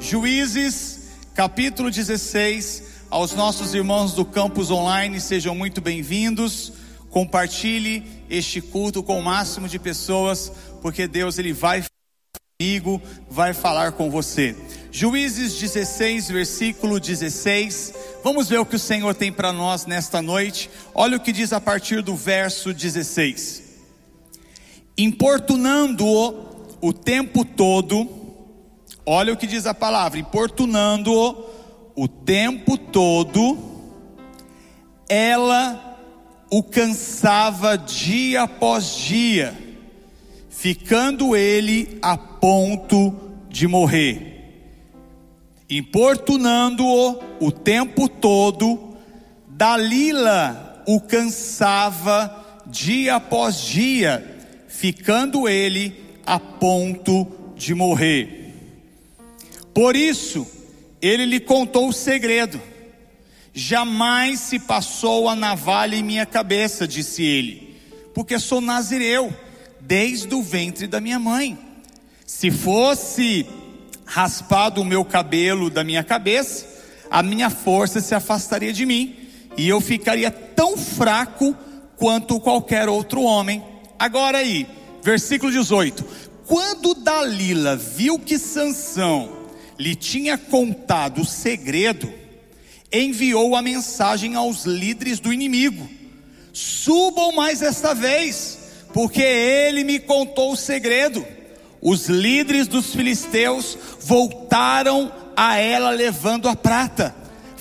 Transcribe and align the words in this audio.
Juízes, 0.00 1.00
capítulo 1.34 1.90
16. 1.90 2.84
Aos 3.10 3.32
nossos 3.32 3.74
irmãos 3.74 4.12
do 4.12 4.24
campus 4.24 4.70
online, 4.70 5.20
sejam 5.20 5.54
muito 5.54 5.80
bem-vindos. 5.80 6.72
Compartilhe 7.10 8.04
este 8.30 8.60
culto 8.60 9.02
com 9.02 9.18
o 9.18 9.22
máximo 9.22 9.68
de 9.68 9.78
pessoas, 9.78 10.52
porque 10.80 11.08
Deus 11.08 11.38
ele 11.38 11.52
vai 11.52 11.82
comigo, 12.60 13.02
vai 13.28 13.52
falar 13.52 13.92
com 13.92 14.08
você. 14.08 14.56
Juízes 14.92 15.54
16, 15.58 16.30
versículo 16.30 17.00
16. 17.00 17.94
Vamos 18.22 18.48
ver 18.48 18.60
o 18.60 18.66
que 18.66 18.76
o 18.76 18.80
Senhor 18.80 19.14
tem 19.14 19.32
para 19.32 19.52
nós 19.52 19.84
nesta 19.84 20.22
noite. 20.22 20.70
Olha 20.94 21.16
o 21.16 21.20
que 21.20 21.32
diz 21.32 21.52
a 21.52 21.60
partir 21.60 22.02
do 22.02 22.14
verso 22.14 22.72
16. 22.72 23.62
Importunando-o 24.96 26.46
o 26.80 26.92
tempo 26.92 27.44
todo, 27.44 28.17
olha 29.08 29.32
o 29.32 29.36
que 29.36 29.46
diz 29.46 29.66
a 29.66 29.74
palavra, 29.74 30.18
importunando-o 30.18 31.46
o 31.96 32.06
tempo 32.06 32.76
todo, 32.76 33.58
ela 35.08 35.98
o 36.50 36.62
cansava 36.62 37.76
dia 37.76 38.42
após 38.42 38.96
dia, 38.96 39.56
ficando 40.48 41.34
ele 41.36 41.98
a 42.02 42.16
ponto 42.16 43.14
de 43.48 43.66
morrer 43.66 44.28
importunando-o 45.68 47.20
o 47.40 47.52
tempo 47.52 48.08
todo, 48.08 48.94
Dalila 49.46 50.82
o 50.86 51.00
cansava 51.00 52.62
dia 52.66 53.16
após 53.16 53.60
dia, 53.60 54.24
ficando 54.66 55.48
ele 55.48 55.94
a 56.24 56.38
ponto 56.38 57.26
de 57.54 57.74
morrer. 57.74 58.47
Por 59.78 59.94
isso, 59.94 60.44
ele 61.00 61.24
lhe 61.24 61.38
contou 61.38 61.86
o 61.86 61.92
segredo. 61.92 62.60
Jamais 63.54 64.40
se 64.40 64.58
passou 64.58 65.28
a 65.28 65.36
navalha 65.36 65.94
em 65.94 66.02
minha 66.02 66.26
cabeça, 66.26 66.84
disse 66.84 67.22
ele, 67.22 67.76
porque 68.12 68.40
sou 68.40 68.60
nazireu 68.60 69.32
desde 69.80 70.34
o 70.34 70.42
ventre 70.42 70.88
da 70.88 71.00
minha 71.00 71.20
mãe. 71.20 71.56
Se 72.26 72.50
fosse 72.50 73.46
raspado 74.04 74.80
o 74.80 74.84
meu 74.84 75.04
cabelo 75.04 75.70
da 75.70 75.84
minha 75.84 76.02
cabeça, 76.02 76.66
a 77.08 77.22
minha 77.22 77.48
força 77.48 78.00
se 78.00 78.16
afastaria 78.16 78.72
de 78.72 78.84
mim 78.84 79.14
e 79.56 79.68
eu 79.68 79.80
ficaria 79.80 80.32
tão 80.32 80.76
fraco 80.76 81.56
quanto 81.96 82.40
qualquer 82.40 82.88
outro 82.88 83.22
homem. 83.22 83.62
Agora 83.96 84.38
aí, 84.38 84.66
versículo 85.04 85.52
18. 85.52 86.04
Quando 86.48 86.94
Dalila 86.94 87.76
viu 87.76 88.18
que 88.18 88.40
Sansão 88.40 89.37
lhe 89.78 89.94
tinha 89.94 90.36
contado 90.36 91.22
o 91.22 91.26
segredo, 91.26 92.12
enviou 92.92 93.54
a 93.54 93.62
mensagem 93.62 94.34
aos 94.34 94.64
líderes 94.64 95.20
do 95.20 95.32
inimigo: 95.32 95.88
Subam 96.52 97.32
mais 97.32 97.62
esta 97.62 97.94
vez, 97.94 98.58
porque 98.92 99.22
ele 99.22 99.84
me 99.84 99.98
contou 99.98 100.52
o 100.52 100.56
segredo 100.56 101.24
os 101.80 102.08
líderes 102.08 102.66
dos 102.66 102.92
filisteus 102.94 103.78
voltaram 104.00 105.12
a 105.36 105.56
ela 105.58 105.90
levando 105.90 106.48
a 106.48 106.56
prata, 106.56 107.14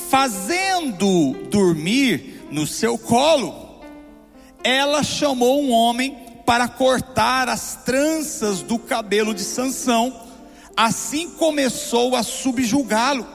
fazendo 0.09 1.33
dormir 1.49 2.47
no 2.51 2.65
seu 2.65 2.97
colo. 2.97 3.83
Ela 4.63 5.03
chamou 5.03 5.61
um 5.61 5.71
homem 5.71 6.17
para 6.45 6.67
cortar 6.67 7.47
as 7.47 7.75
tranças 7.85 8.61
do 8.61 8.79
cabelo 8.79 9.33
de 9.33 9.43
Sansão. 9.43 10.26
Assim 10.77 11.31
começou 11.31 12.15
a 12.15 12.21
subjugá-lo. 12.21 13.25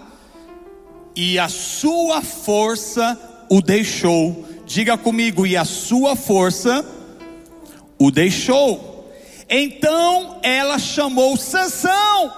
E 1.17 1.41
a 1.41 1.49
sua 1.49 2.23
força 2.23 3.19
o 3.51 3.61
deixou. 3.61 4.47
Diga 4.65 4.97
comigo, 4.97 5.45
e 5.45 5.57
a 5.57 5.65
sua 5.65 6.15
força 6.15 6.87
o 7.99 8.13
deixou. 8.13 9.11
Então 9.51 10.39
ela 10.41 10.79
chamou 10.79 11.37
Sansão. 11.37 12.33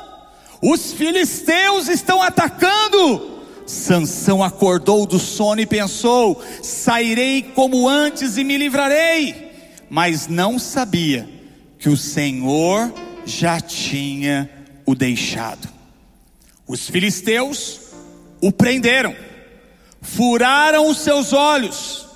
Os 0.63 0.95
filisteus 0.95 1.89
estão 1.89 2.23
atacando. 2.23 3.43
Sansão 3.67 4.43
acordou 4.43 5.05
do 5.05 5.19
sono 5.19 5.61
e 5.61 5.67
pensou: 5.67 6.43
sairei 6.63 7.43
como 7.43 7.87
antes 7.87 8.39
e 8.39 8.43
me 8.43 8.57
livrarei. 8.57 9.53
Mas 9.91 10.27
não 10.27 10.59
sabia 10.59 11.29
que 11.79 11.91
o 11.91 11.97
Senhor 11.97 12.93
já 13.27 13.61
tinha 13.61 14.51
o 14.87 14.95
deixado. 14.95 15.69
Os 16.67 16.89
filisteus 16.89 17.81
o 18.41 18.53
prenderam, 18.53 19.15
furaram 20.03 20.89
os 20.89 20.99
seus 20.99 21.33
olhos 21.33 22.07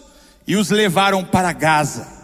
e 0.46 0.56
os 0.56 0.70
levaram 0.70 1.24
para 1.24 1.52
Gaza 1.52 2.18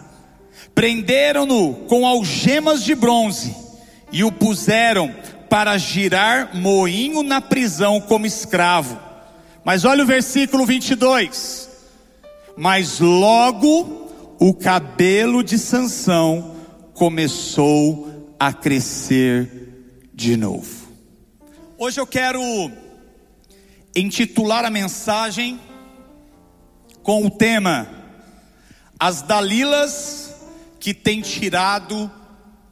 Prenderam-no 0.75 1.73
com 1.87 2.05
algemas 2.05 2.83
de 2.83 2.93
bronze 2.93 3.55
e 4.11 4.25
o 4.25 4.31
puseram 4.31 5.15
para 5.49 5.77
girar 5.77 6.53
moinho 6.53 7.23
na 7.23 7.39
prisão 7.39 8.01
como 8.01 8.25
escravo. 8.25 8.99
Mas 9.63 9.85
olha 9.85 10.03
o 10.03 10.07
versículo 10.07 10.65
22. 10.65 11.69
Mas 12.57 12.99
logo 12.99 14.11
o 14.37 14.53
cabelo 14.53 15.41
de 15.41 15.57
Sansão 15.57 16.57
começou 16.93 18.35
a 18.37 18.51
crescer 18.51 19.64
de 20.15 20.37
novo. 20.37 20.87
Hoje 21.77 21.99
eu 21.99 22.07
quero 22.07 22.39
intitular 23.93 24.63
a 24.63 24.69
mensagem 24.69 25.59
com 27.03 27.25
o 27.25 27.29
tema 27.29 27.85
As 28.97 29.21
Dalilas 29.21 30.33
que 30.79 30.93
tem 30.93 31.19
tirado 31.19 32.09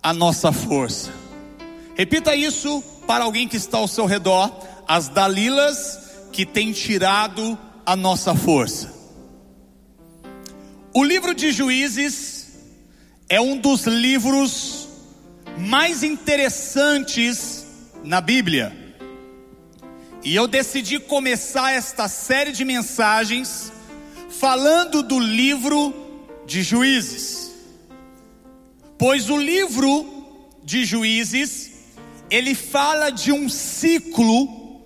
a 0.02 0.14
nossa 0.14 0.54
força. 0.54 1.12
Repita 1.96 2.34
isso 2.34 2.82
para 3.06 3.26
alguém 3.26 3.46
que 3.46 3.58
está 3.58 3.78
ao 3.78 3.90
seu 3.90 4.06
redor: 4.06 4.50
as 4.88 5.10
Dalilas 5.10 6.00
que 6.32 6.46
tem 6.46 6.72
tirado 6.72 7.58
a 7.86 7.94
nossa 7.94 8.34
força. 8.34 8.90
O 10.94 11.04
livro 11.04 11.36
de 11.36 11.52
Juízes 11.52 12.54
é 13.28 13.42
um 13.42 13.58
dos 13.58 13.86
livros 13.86 14.83
mais 15.58 16.04
interessantes 16.04 17.66
na 18.04 18.20
Bíblia. 18.20 18.76
E 20.24 20.36
eu 20.36 20.48
decidi 20.48 21.00
começar 21.00 21.74
esta 21.74 22.08
série 22.08 22.52
de 22.52 22.64
mensagens 22.64 23.72
falando 24.30 25.04
do 25.04 25.20
livro 25.20 25.94
de 26.46 26.64
Juízes. 26.64 27.52
Pois 28.98 29.30
o 29.30 29.38
livro 29.38 30.06
de 30.64 30.86
Juízes, 30.86 31.72
ele 32.30 32.56
fala 32.56 33.10
de 33.10 33.32
um 33.32 33.50
ciclo 33.50 34.82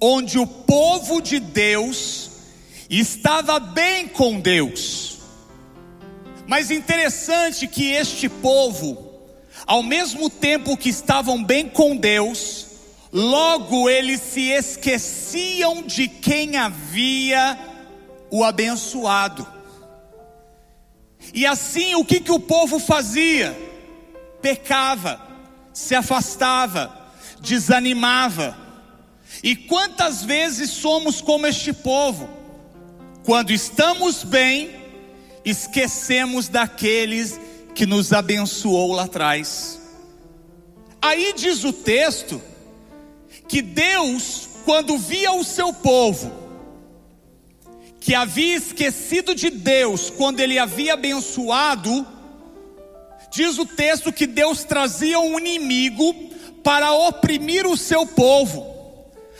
onde 0.00 0.38
o 0.38 0.46
povo 0.46 1.20
de 1.20 1.40
Deus 1.40 2.30
estava 2.90 3.58
bem 3.58 4.06
com 4.08 4.40
Deus. 4.40 5.18
Mas 6.46 6.70
interessante 6.70 7.66
que 7.66 7.92
este 7.92 8.28
povo, 8.28 9.11
ao 9.72 9.82
mesmo 9.82 10.28
tempo 10.28 10.76
que 10.76 10.90
estavam 10.90 11.42
bem 11.42 11.66
com 11.66 11.96
Deus, 11.96 12.66
logo 13.10 13.88
eles 13.88 14.20
se 14.20 14.50
esqueciam 14.50 15.80
de 15.80 16.08
quem 16.08 16.58
havia 16.58 17.58
o 18.30 18.44
abençoado. 18.44 19.48
E 21.32 21.46
assim, 21.46 21.94
o 21.94 22.04
que, 22.04 22.20
que 22.20 22.30
o 22.30 22.38
povo 22.38 22.78
fazia? 22.78 23.58
Pecava, 24.42 25.18
se 25.72 25.94
afastava, 25.94 27.10
desanimava. 27.40 28.54
E 29.42 29.56
quantas 29.56 30.22
vezes 30.22 30.68
somos 30.68 31.22
como 31.22 31.46
este 31.46 31.72
povo? 31.72 32.28
Quando 33.24 33.50
estamos 33.50 34.22
bem, 34.22 34.70
esquecemos 35.46 36.50
daqueles 36.50 37.40
que 37.40 37.51
nos 37.86 38.12
abençoou 38.12 38.92
lá 38.92 39.04
atrás. 39.04 39.80
Aí 41.00 41.32
diz 41.36 41.64
o 41.64 41.72
texto 41.72 42.40
que 43.48 43.60
Deus, 43.60 44.48
quando 44.64 44.96
via 44.96 45.32
o 45.32 45.42
seu 45.42 45.72
povo, 45.72 46.32
que 48.00 48.14
havia 48.14 48.56
esquecido 48.56 49.34
de 49.34 49.50
Deus 49.50 50.10
quando 50.10 50.40
ele 50.40 50.58
havia 50.58 50.94
abençoado, 50.94 52.06
diz 53.30 53.58
o 53.58 53.66
texto 53.66 54.12
que 54.12 54.26
Deus 54.26 54.64
trazia 54.64 55.18
um 55.18 55.38
inimigo 55.38 56.14
para 56.62 56.92
oprimir 56.92 57.66
o 57.66 57.76
seu 57.76 58.06
povo. 58.06 58.66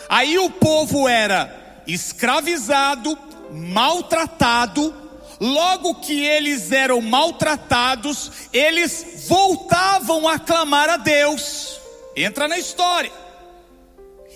Aí 0.09 0.39
o 0.39 0.51
povo 0.51 1.09
era 1.09 1.83
escravizado, 1.87 3.19
maltratado, 3.51 5.02
logo 5.43 5.97
que 5.97 6.25
eles 6.25 6.71
eram 6.71 7.01
maltratados, 7.01 8.31
eles 8.53 9.27
voltavam 9.27 10.29
a 10.29 10.39
clamar 10.39 10.89
a 10.89 10.97
Deus. 10.97 11.81
Entra 12.15 12.47
na 12.47 12.57
história. 12.59 13.11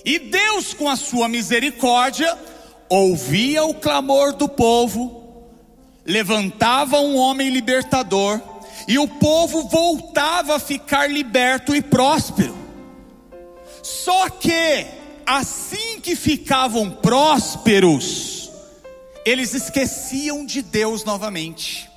E 0.04 0.18
Deus, 0.18 0.74
com 0.74 0.88
a 0.88 0.96
sua 0.96 1.28
misericórdia, 1.28 2.36
ouvia 2.88 3.64
o 3.64 3.74
clamor 3.74 4.32
do 4.32 4.48
povo, 4.48 5.44
levantava 6.04 6.98
um 6.98 7.16
homem 7.16 7.50
libertador, 7.50 8.40
e 8.88 8.98
o 8.98 9.06
povo 9.06 9.68
voltava 9.68 10.56
a 10.56 10.60
ficar 10.60 11.08
liberto 11.08 11.72
e 11.72 11.80
próspero. 11.80 12.56
Só 13.80 14.28
que, 14.28 14.86
assim 15.24 16.00
que 16.00 16.16
ficavam 16.16 16.90
prósperos, 16.90 18.25
eles 19.26 19.52
esqueciam 19.54 20.46
de 20.46 20.62
Deus 20.62 21.02
novamente. 21.02 21.90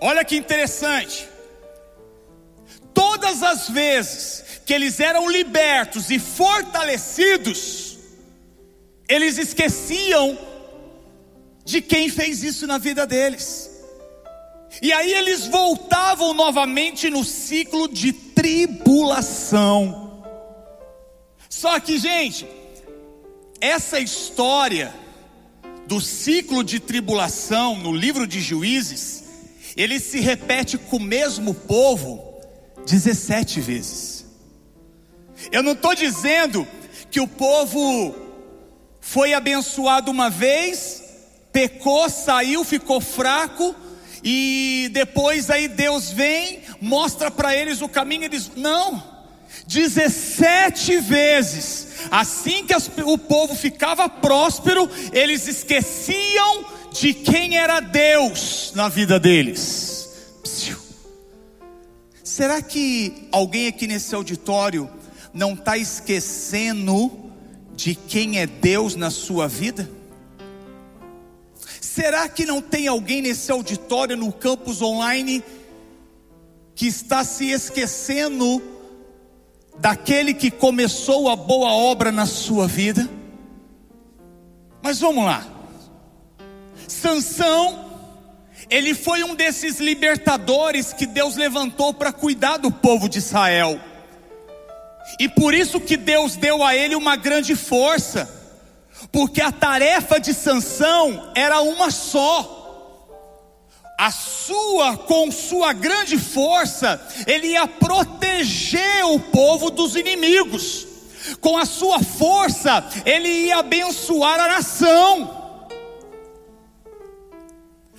Olha 0.00 0.24
que 0.24 0.36
interessante. 0.36 1.28
Todas 2.94 3.42
as 3.42 3.68
vezes 3.68 4.44
que 4.64 4.72
eles 4.72 5.00
eram 5.00 5.28
libertos 5.28 6.10
e 6.10 6.20
fortalecidos, 6.20 7.98
eles 9.08 9.38
esqueciam 9.38 10.38
de 11.64 11.82
quem 11.82 12.08
fez 12.08 12.44
isso 12.44 12.64
na 12.64 12.78
vida 12.78 13.04
deles. 13.08 13.68
E 14.80 14.92
aí 14.92 15.12
eles 15.12 15.48
voltavam 15.48 16.32
novamente 16.32 17.10
no 17.10 17.24
ciclo 17.24 17.88
de 17.88 18.12
tribulação. 18.12 20.22
Só 21.48 21.80
que, 21.80 21.98
gente, 21.98 22.46
essa 23.60 23.98
história 23.98 25.02
do 25.86 26.00
ciclo 26.00 26.64
de 26.64 26.80
tribulação 26.80 27.76
no 27.76 27.92
livro 27.92 28.26
de 28.26 28.40
Juízes, 28.40 29.24
ele 29.76 30.00
se 30.00 30.20
repete 30.20 30.78
com 30.78 30.96
o 30.96 31.00
mesmo 31.00 31.54
povo 31.54 32.40
17 32.86 33.60
vezes. 33.60 34.24
Eu 35.50 35.62
não 35.62 35.72
estou 35.72 35.94
dizendo 35.94 36.66
que 37.10 37.20
o 37.20 37.28
povo 37.28 38.14
foi 39.00 39.34
abençoado 39.34 40.10
uma 40.10 40.30
vez, 40.30 41.02
pecou, 41.52 42.08
saiu, 42.08 42.64
ficou 42.64 43.00
fraco, 43.00 43.74
e 44.22 44.88
depois 44.92 45.50
aí 45.50 45.68
Deus 45.68 46.10
vem, 46.10 46.62
mostra 46.80 47.30
para 47.30 47.54
eles 47.54 47.82
o 47.82 47.88
caminho 47.88 48.24
e 48.24 48.28
diz: 48.28 48.50
não. 48.56 49.13
17 49.66 50.98
vezes, 50.98 51.88
assim 52.10 52.66
que 52.66 52.74
o 53.02 53.16
povo 53.18 53.54
ficava 53.54 54.08
próspero, 54.08 54.88
eles 55.12 55.48
esqueciam 55.48 56.64
de 56.92 57.14
quem 57.14 57.56
era 57.56 57.80
Deus 57.80 58.72
na 58.74 58.88
vida 58.88 59.18
deles. 59.18 60.08
Psiu. 60.42 60.78
Será 62.22 62.60
que 62.60 63.28
alguém 63.32 63.66
aqui 63.68 63.86
nesse 63.86 64.14
auditório 64.14 64.88
não 65.32 65.54
está 65.54 65.76
esquecendo 65.76 67.10
de 67.74 67.94
quem 67.94 68.38
é 68.38 68.46
Deus 68.46 68.94
na 68.94 69.10
sua 69.10 69.48
vida? 69.48 69.90
Será 71.80 72.28
que 72.28 72.44
não 72.44 72.60
tem 72.60 72.86
alguém 72.86 73.22
nesse 73.22 73.50
auditório, 73.50 74.16
no 74.16 74.32
campus 74.32 74.82
online, 74.82 75.42
que 76.74 76.86
está 76.86 77.24
se 77.24 77.50
esquecendo 77.50 78.60
daquele 79.78 80.34
que 80.34 80.50
começou 80.50 81.28
a 81.28 81.36
boa 81.36 81.72
obra 81.72 82.10
na 82.10 82.26
sua 82.26 82.66
vida? 82.66 83.08
Mas 84.82 85.00
vamos 85.00 85.24
lá. 85.24 85.46
Sansão, 86.86 87.84
ele 88.70 88.94
foi 88.94 89.24
um 89.24 89.34
desses 89.34 89.80
libertadores 89.80 90.92
que 90.92 91.06
Deus 91.06 91.36
levantou 91.36 91.94
para 91.94 92.12
cuidar 92.12 92.58
do 92.58 92.70
povo 92.70 93.08
de 93.08 93.18
Israel. 93.18 93.80
E 95.18 95.28
por 95.28 95.54
isso 95.54 95.80
que 95.80 95.96
Deus 95.96 96.36
deu 96.36 96.62
a 96.62 96.74
ele 96.74 96.94
uma 96.94 97.16
grande 97.16 97.54
força, 97.54 98.28
porque 99.12 99.40
a 99.40 99.52
tarefa 99.52 100.18
de 100.18 100.32
Sansão 100.32 101.30
era 101.34 101.60
uma 101.60 101.90
só. 101.90 102.53
A 104.04 104.10
sua, 104.10 104.98
com 104.98 105.32
sua 105.32 105.72
grande 105.72 106.18
força, 106.18 107.00
ele 107.26 107.52
ia 107.52 107.66
proteger 107.66 109.02
o 109.06 109.18
povo 109.18 109.70
dos 109.70 109.96
inimigos. 109.96 110.86
Com 111.40 111.56
a 111.56 111.64
sua 111.64 112.00
força, 112.00 112.86
ele 113.06 113.46
ia 113.46 113.60
abençoar 113.60 114.38
a 114.38 114.48
nação. 114.48 115.64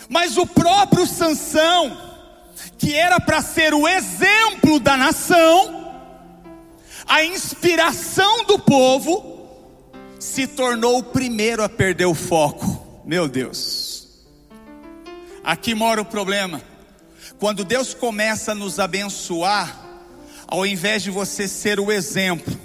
Mas 0.07 0.37
o 0.37 0.45
próprio 0.45 1.07
Sansão, 1.07 1.97
que 2.77 2.93
era 2.93 3.19
para 3.19 3.41
ser 3.41 3.73
o 3.73 3.87
exemplo 3.87 4.79
da 4.79 4.95
nação, 4.95 5.91
a 7.07 7.25
inspiração 7.25 8.43
do 8.43 8.59
povo, 8.59 9.39
se 10.19 10.45
tornou 10.45 10.99
o 10.99 11.03
primeiro 11.03 11.63
a 11.63 11.67
perder 11.67 12.05
o 12.05 12.13
foco. 12.13 13.01
Meu 13.03 13.27
Deus, 13.27 13.84
aqui 15.45 15.75
mora 15.75 16.01
o 16.01 16.05
problema. 16.05 16.61
Quando 17.39 17.63
Deus 17.63 17.93
começa 17.93 18.51
a 18.51 18.55
nos 18.55 18.79
abençoar, 18.79 19.79
ao 20.47 20.65
invés 20.65 21.03
de 21.03 21.11
você 21.11 21.47
ser 21.47 21.79
o 21.79 21.91
exemplo, 21.91 22.59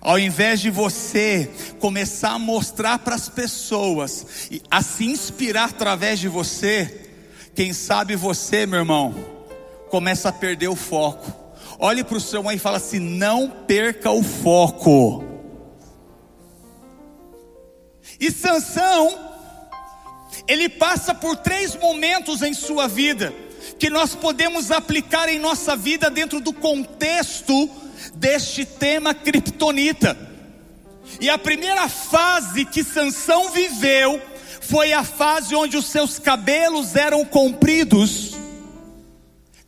ao 0.00 0.18
invés 0.18 0.60
de 0.60 0.70
você 0.70 1.50
começar 1.78 2.30
a 2.30 2.38
mostrar 2.38 3.00
para 3.00 3.14
as 3.14 3.28
pessoas, 3.28 4.50
a 4.70 4.82
se 4.82 5.04
inspirar 5.04 5.70
através 5.70 6.18
de 6.18 6.28
você, 6.28 7.10
quem 7.54 7.72
sabe 7.72 8.16
você, 8.16 8.64
meu 8.64 8.78
irmão, 8.78 9.14
começa 9.90 10.28
a 10.28 10.32
perder 10.32 10.68
o 10.68 10.76
foco. 10.76 11.38
Olhe 11.78 12.04
para 12.04 12.16
o 12.16 12.20
seu 12.20 12.42
mãe 12.42 12.56
e 12.56 12.60
fala 12.60 12.76
assim: 12.76 12.98
não 12.98 13.50
perca 13.50 14.10
o 14.10 14.22
foco. 14.22 15.24
E 18.18 18.30
Sansão, 18.30 19.29
ele 20.46 20.68
passa 20.68 21.14
por 21.14 21.36
três 21.36 21.76
momentos 21.76 22.42
em 22.42 22.54
sua 22.54 22.88
vida 22.88 23.32
que 23.78 23.90
nós 23.90 24.14
podemos 24.14 24.70
aplicar 24.70 25.28
em 25.28 25.38
nossa 25.38 25.76
vida 25.76 26.10
dentro 26.10 26.40
do 26.40 26.52
contexto 26.52 27.70
deste 28.14 28.64
tema 28.64 29.14
criptonita. 29.14 30.16
E 31.20 31.28
a 31.28 31.38
primeira 31.38 31.88
fase 31.88 32.64
que 32.64 32.82
Sansão 32.82 33.50
viveu 33.50 34.20
foi 34.60 34.92
a 34.92 35.02
fase 35.04 35.54
onde 35.54 35.76
os 35.76 35.86
seus 35.86 36.18
cabelos 36.18 36.96
eram 36.96 37.24
compridos 37.24 38.40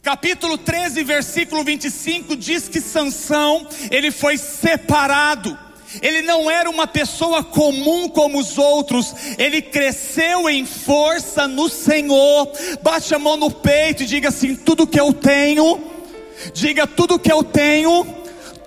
Capítulo 0.02 0.58
13, 0.58 1.04
versículo 1.04 1.62
25 1.62 2.34
diz 2.34 2.68
que 2.68 2.80
Sansão, 2.80 3.68
ele 3.88 4.10
foi 4.10 4.36
separado. 4.36 5.56
Ele 6.00 6.22
não 6.22 6.50
era 6.50 6.70
uma 6.70 6.86
pessoa 6.86 7.44
comum 7.44 8.08
como 8.08 8.38
os 8.38 8.56
outros, 8.56 9.14
ele 9.36 9.60
cresceu 9.60 10.48
em 10.48 10.64
força 10.64 11.46
no 11.46 11.68
Senhor. 11.68 12.50
Bate 12.82 13.14
a 13.14 13.18
mão 13.18 13.36
no 13.36 13.50
peito 13.50 14.02
e 14.02 14.06
diga 14.06 14.28
assim: 14.28 14.54
tudo 14.54 14.86
que 14.86 14.98
eu 14.98 15.12
tenho, 15.12 15.82
diga 16.54 16.86
tudo 16.86 17.18
que 17.18 17.30
eu 17.30 17.42
tenho, 17.42 18.06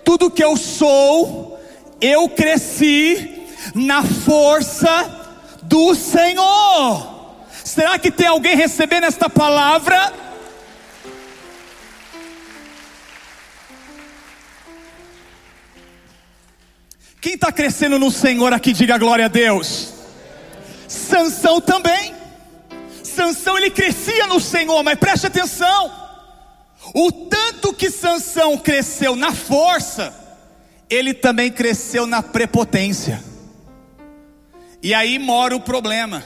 tudo 0.04 0.30
que 0.30 0.44
eu 0.44 0.56
sou, 0.56 1.60
eu 2.00 2.30
cresci 2.30 3.48
na 3.74 4.04
força 4.04 5.24
do 5.64 5.96
Senhor. 5.96 7.16
Será 7.64 7.98
que 7.98 8.12
tem 8.12 8.28
alguém 8.28 8.56
recebendo 8.56 9.06
esta 9.06 9.30
palavra? 9.30 10.25
Quem 17.26 17.34
está 17.34 17.52
crescendo 17.52 17.98
no 17.98 18.12
Senhor 18.12 18.54
aqui, 18.54 18.72
diga 18.72 19.00
glória 19.00 19.26
a 19.26 19.28
Deus. 19.28 19.92
Sansão 20.88 21.60
também. 21.60 22.14
Sansão 23.02 23.58
ele 23.58 23.72
crescia 23.72 24.28
no 24.28 24.40
Senhor, 24.40 24.84
mas 24.84 25.00
preste 25.00 25.26
atenção. 25.26 25.92
O 26.94 27.12
tanto 27.12 27.74
que 27.74 27.90
Sansão 27.90 28.56
cresceu 28.60 29.16
na 29.16 29.34
força, 29.34 30.14
ele 30.88 31.16
também 31.16 31.52
cresceu 31.52 32.06
na 32.06 32.22
prepotência. 32.22 33.24
E 34.80 34.94
aí 34.94 35.18
mora 35.18 35.56
o 35.56 35.62
problema. 35.62 36.24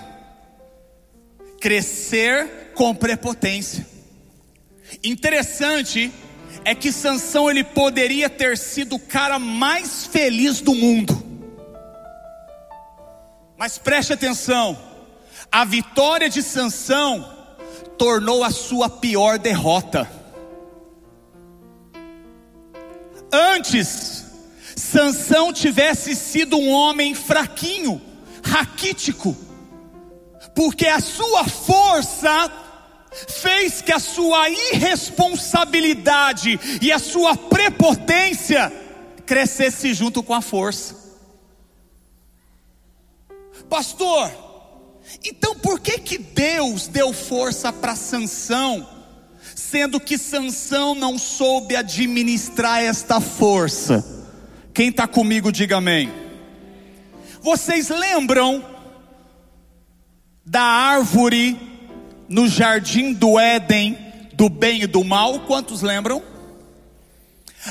Crescer 1.61 2.73
com 2.75 2.93
prepotência. 2.93 3.87
Interessante 5.01 6.11
é 6.69 6.75
que 6.75 6.91
Sansão 6.91 7.49
ele 7.49 7.63
poderia 7.63 8.29
ter 8.29 8.55
sido 8.55 8.97
o 8.97 8.99
cara 8.99 9.39
mais 9.39 10.05
feliz 10.05 10.61
do 10.61 10.75
mundo. 10.75 11.19
Mas 13.57 13.79
preste 13.79 14.13
atenção, 14.13 14.77
a 15.51 15.65
vitória 15.65 16.29
de 16.29 16.43
Sansão 16.43 17.27
tornou 17.97 18.43
a 18.43 18.51
sua 18.51 18.87
pior 18.87 19.39
derrota. 19.39 20.07
Antes, 23.33 24.25
Sansão 24.75 25.51
tivesse 25.51 26.15
sido 26.15 26.55
um 26.55 26.69
homem 26.69 27.15
fraquinho, 27.15 27.99
raquítico, 28.45 29.35
porque 30.53 30.85
a 30.85 30.99
sua 30.99 31.45
força 31.45 32.68
fez 33.11 33.81
que 33.81 33.91
a 33.91 33.99
sua 33.99 34.49
irresponsabilidade 34.49 36.59
e 36.81 36.91
a 36.91 36.99
sua 36.99 37.35
prepotência 37.35 38.71
crescesse 39.25 39.93
junto 39.93 40.23
com 40.23 40.33
a 40.33 40.41
força. 40.41 40.97
Pastor, 43.69 44.31
então 45.23 45.55
por 45.55 45.79
que 45.79 45.99
que 45.99 46.17
Deus 46.17 46.87
deu 46.87 47.13
força 47.13 47.71
para 47.71 47.95
Sansão, 47.95 48.87
sendo 49.55 49.99
que 49.99 50.17
Sansão 50.17 50.95
não 50.95 51.17
soube 51.17 51.75
administrar 51.75 52.81
esta 52.81 53.21
força? 53.21 54.03
Quem 54.73 54.89
está 54.89 55.07
comigo, 55.07 55.51
diga 55.51 55.77
amém. 55.77 56.11
Vocês 57.41 57.89
lembram 57.89 58.63
da 60.45 60.61
árvore 60.61 61.57
no 62.29 62.47
jardim 62.47 63.11
do 63.11 63.39
Éden, 63.39 63.97
do 64.33 64.47
bem 64.47 64.83
e 64.83 64.87
do 64.87 65.03
mal? 65.03 65.39
Quantos 65.41 65.81
lembram? 65.81 66.21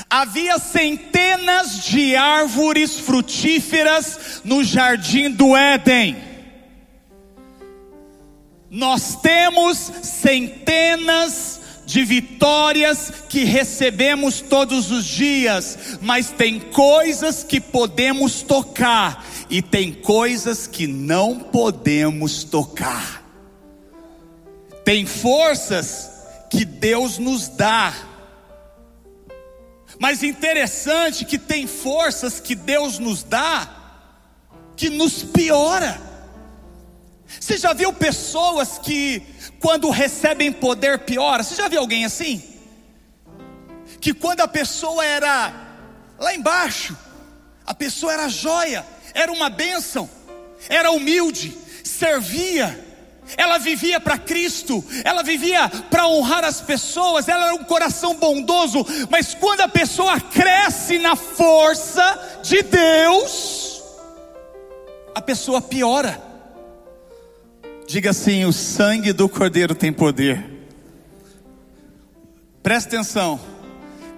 Havia 0.09 0.59
centenas 0.59 1.83
de 1.85 2.15
árvores 2.15 2.99
frutíferas 2.99 4.41
no 4.43 4.63
jardim 4.63 5.31
do 5.31 5.55
Éden. 5.55 6.17
Nós 8.69 9.15
temos 9.15 9.77
centenas 10.03 11.59
de 11.87 12.05
vitórias 12.05 13.11
que 13.27 13.43
recebemos 13.43 14.41
todos 14.41 14.91
os 14.91 15.05
dias, 15.05 15.97
mas 16.01 16.29
tem 16.29 16.59
coisas 16.59 17.43
que 17.43 17.59
podemos 17.59 18.43
tocar 18.43 19.25
e 19.49 19.59
tem 19.59 19.91
coisas 19.91 20.67
que 20.67 20.85
não 20.85 21.39
podemos 21.39 22.43
tocar. 22.43 23.18
Tem 24.89 25.05
forças 25.05 26.09
que 26.49 26.65
Deus 26.65 27.19
nos 27.19 27.47
dá, 27.47 27.93
mas 29.99 30.23
interessante 30.23 31.25
que 31.25 31.37
tem 31.37 31.67
forças 31.67 32.39
que 32.39 32.55
Deus 32.55 32.97
nos 32.97 33.21
dá 33.21 33.69
que 34.75 34.89
nos 34.89 35.21
piora. 35.21 36.01
Você 37.39 37.59
já 37.59 37.71
viu 37.71 37.93
pessoas 37.93 38.79
que 38.79 39.21
quando 39.59 39.91
recebem 39.91 40.51
poder 40.51 40.97
piora? 40.97 41.43
Você 41.43 41.53
já 41.53 41.67
viu 41.67 41.81
alguém 41.81 42.03
assim? 42.03 42.41
Que 44.01 44.11
quando 44.11 44.41
a 44.41 44.47
pessoa 44.47 45.05
era 45.05 45.53
lá 46.17 46.33
embaixo, 46.33 46.97
a 47.63 47.75
pessoa 47.75 48.11
era 48.11 48.27
joia, 48.27 48.83
era 49.13 49.31
uma 49.31 49.51
bênção, 49.51 50.09
era 50.67 50.89
humilde, 50.89 51.55
servia, 51.83 52.88
ela 53.37 53.57
vivia 53.57 53.99
para 53.99 54.17
Cristo, 54.17 54.83
ela 55.03 55.23
vivia 55.23 55.69
para 55.89 56.07
honrar 56.07 56.43
as 56.43 56.61
pessoas, 56.61 57.27
ela 57.27 57.45
era 57.45 57.55
um 57.55 57.63
coração 57.63 58.15
bondoso, 58.15 58.85
mas 59.09 59.33
quando 59.33 59.61
a 59.61 59.67
pessoa 59.67 60.19
cresce 60.19 60.97
na 60.99 61.15
força 61.15 62.39
de 62.43 62.61
Deus, 62.63 63.83
a 65.13 65.21
pessoa 65.21 65.61
piora. 65.61 66.21
Diga 67.87 68.11
assim: 68.11 68.45
o 68.45 68.53
sangue 68.53 69.11
do 69.11 69.27
Cordeiro 69.27 69.73
tem 69.73 69.91
poder. 69.91 70.45
Presta 72.61 72.95
atenção, 72.95 73.39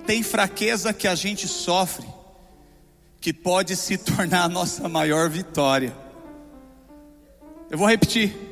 tem 0.06 0.24
fraqueza 0.24 0.92
que 0.94 1.08
a 1.08 1.16
gente 1.16 1.48
sofre, 1.48 2.06
que 3.20 3.32
pode 3.32 3.76
se 3.76 3.98
tornar 3.98 4.44
a 4.44 4.50
nossa 4.50 4.90
maior 4.90 5.30
vitória. 5.30 5.96
Eu 7.70 7.78
vou 7.78 7.88
repetir. 7.88 8.51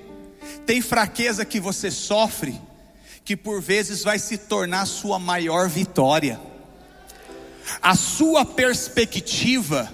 Tem 0.66 0.82
fraqueza 0.82 1.46
que 1.46 1.60
você 1.60 1.92
sofre, 1.92 2.60
que 3.24 3.36
por 3.36 3.62
vezes 3.62 4.04
vai 4.04 4.20
se 4.20 4.38
tornar 4.38 4.86
sua 4.86 5.20
maior 5.20 5.68
vitória. 5.68 6.40
A 7.82 7.96
sua 7.96 8.44
perspectiva 8.46 9.92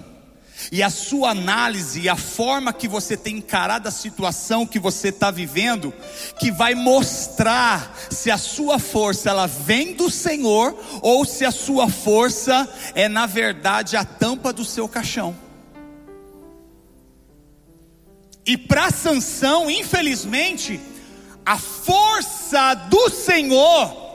e 0.72 0.82
a 0.82 0.90
sua 0.90 1.30
análise 1.30 2.00
e 2.00 2.08
a 2.08 2.16
forma 2.16 2.72
que 2.72 2.88
você 2.88 3.16
tem 3.16 3.36
encarado 3.36 3.88
a 3.88 3.92
situação 3.92 4.66
que 4.66 4.78
você 4.78 5.08
está 5.08 5.30
vivendo, 5.30 5.92
que 6.38 6.50
vai 6.50 6.74
mostrar 6.74 7.94
se 8.10 8.30
a 8.30 8.38
sua 8.38 8.78
força 8.78 9.30
ela 9.30 9.46
vem 9.46 9.94
do 9.94 10.10
Senhor 10.10 10.76
ou 11.02 11.24
se 11.24 11.44
a 11.44 11.50
sua 11.50 11.88
força 11.88 12.68
é 12.94 13.08
na 13.08 13.26
verdade 13.26 13.96
a 13.96 14.04
tampa 14.04 14.52
do 14.52 14.64
seu 14.64 14.88
caixão. 14.88 15.45
E 18.46 18.56
para 18.56 18.90
Sansão, 18.90 19.68
infelizmente, 19.68 20.80
a 21.44 21.58
força 21.58 22.74
do 22.74 23.10
Senhor 23.10 24.06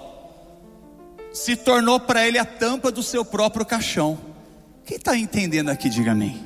se 1.34 1.56
tornou 1.58 2.00
para 2.00 2.26
ele 2.26 2.38
a 2.38 2.46
tampa 2.46 2.92
do 2.92 3.04
seu 3.04 3.26
próprio 3.26 3.66
caixão. 3.66 4.18
Quem 4.86 4.96
está 4.98 5.18
entendendo 5.18 5.70
aqui, 5.70 5.90
diga 5.90 6.12
amém. 6.14 6.44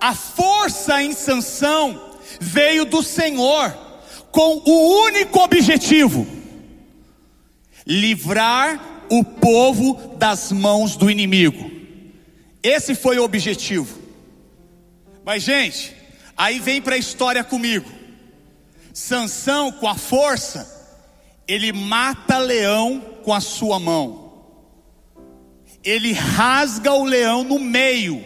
A 0.00 0.14
força 0.14 1.02
em 1.02 1.12
Sansão 1.12 2.16
veio 2.40 2.86
do 2.86 3.02
Senhor 3.02 3.76
com 4.30 4.62
o 4.64 5.04
único 5.04 5.38
objetivo: 5.40 6.26
livrar 7.86 9.04
o 9.10 9.22
povo 9.22 10.16
das 10.16 10.50
mãos 10.50 10.96
do 10.96 11.10
inimigo. 11.10 11.70
Esse 12.62 12.94
foi 12.94 13.18
o 13.18 13.24
objetivo. 13.24 13.99
Mas 15.30 15.44
gente, 15.44 15.96
aí 16.36 16.58
vem 16.58 16.82
para 16.82 16.96
a 16.96 16.98
história 16.98 17.44
comigo. 17.44 17.88
Sansão 18.92 19.70
com 19.70 19.86
a 19.86 19.94
força, 19.94 20.68
ele 21.46 21.72
mata 21.72 22.36
leão 22.38 23.00
com 23.22 23.32
a 23.32 23.40
sua 23.40 23.78
mão 23.78 24.30
ele 25.82 26.12
rasga 26.12 26.92
o 26.92 27.04
leão 27.04 27.44
no 27.44 27.58
meio. 27.58 28.24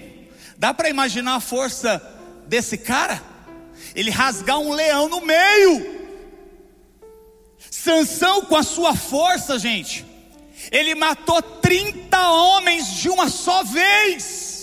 Dá 0.56 0.72
para 0.72 0.88
imaginar 0.88 1.36
a 1.36 1.40
força 1.40 2.02
desse 2.46 2.78
cara? 2.78 3.22
Ele 3.94 4.10
rasgar 4.10 4.58
um 4.58 4.72
leão 4.72 5.08
no 5.08 5.20
meio. 5.20 6.08
Sansão 7.70 8.46
com 8.46 8.56
a 8.56 8.62
sua 8.62 8.96
força, 8.96 9.58
gente, 9.58 10.06
ele 10.72 10.94
matou 10.94 11.42
30 11.42 12.30
homens 12.30 12.94
de 12.94 13.10
uma 13.10 13.28
só 13.28 13.62
vez. 13.62 14.53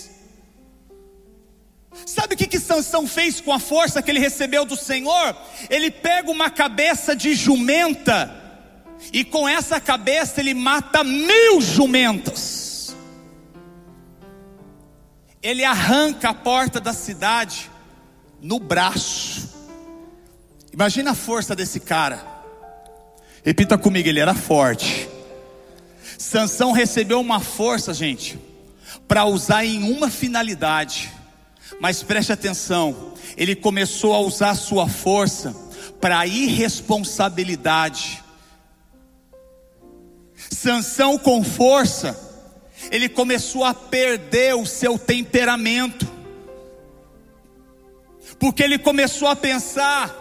Sabe 2.06 2.34
o 2.34 2.36
que 2.36 2.46
que 2.46 2.58
Sansão 2.58 3.06
fez 3.06 3.40
com 3.40 3.52
a 3.52 3.58
força 3.58 4.02
que 4.02 4.10
ele 4.10 4.20
recebeu 4.20 4.64
do 4.64 4.76
Senhor? 4.76 5.36
Ele 5.68 5.90
pega 5.90 6.30
uma 6.30 6.50
cabeça 6.50 7.14
de 7.14 7.34
jumenta 7.34 8.34
e 9.12 9.24
com 9.24 9.48
essa 9.48 9.80
cabeça 9.80 10.40
ele 10.40 10.54
mata 10.54 11.04
mil 11.04 11.60
jumentas 11.60 12.72
ele 15.42 15.64
arranca 15.64 16.30
a 16.30 16.34
porta 16.34 16.80
da 16.80 16.92
cidade 16.92 17.68
no 18.40 18.60
braço. 18.60 19.50
Imagina 20.72 21.10
a 21.10 21.14
força 21.14 21.56
desse 21.56 21.80
cara. 21.80 22.24
Repita 23.44 23.76
comigo, 23.76 24.08
ele 24.08 24.20
era 24.20 24.34
forte. 24.34 25.08
Sansão 26.16 26.70
recebeu 26.70 27.20
uma 27.20 27.40
força, 27.40 27.92
gente, 27.92 28.38
para 29.08 29.24
usar 29.24 29.64
em 29.64 29.82
uma 29.82 30.08
finalidade. 30.08 31.12
Mas 31.80 32.02
preste 32.02 32.32
atenção, 32.32 33.14
ele 33.36 33.56
começou 33.56 34.14
a 34.14 34.20
usar 34.20 34.54
sua 34.54 34.88
força 34.88 35.54
para 36.00 36.26
irresponsabilidade. 36.26 38.22
Sansão 40.50 41.18
com 41.18 41.42
força 41.42 42.32
ele 42.90 43.08
começou 43.08 43.64
a 43.64 43.74
perder 43.74 44.54
o 44.54 44.66
seu 44.66 44.98
temperamento, 44.98 46.10
porque 48.38 48.62
ele 48.62 48.78
começou 48.78 49.28
a 49.28 49.36
pensar, 49.36 50.14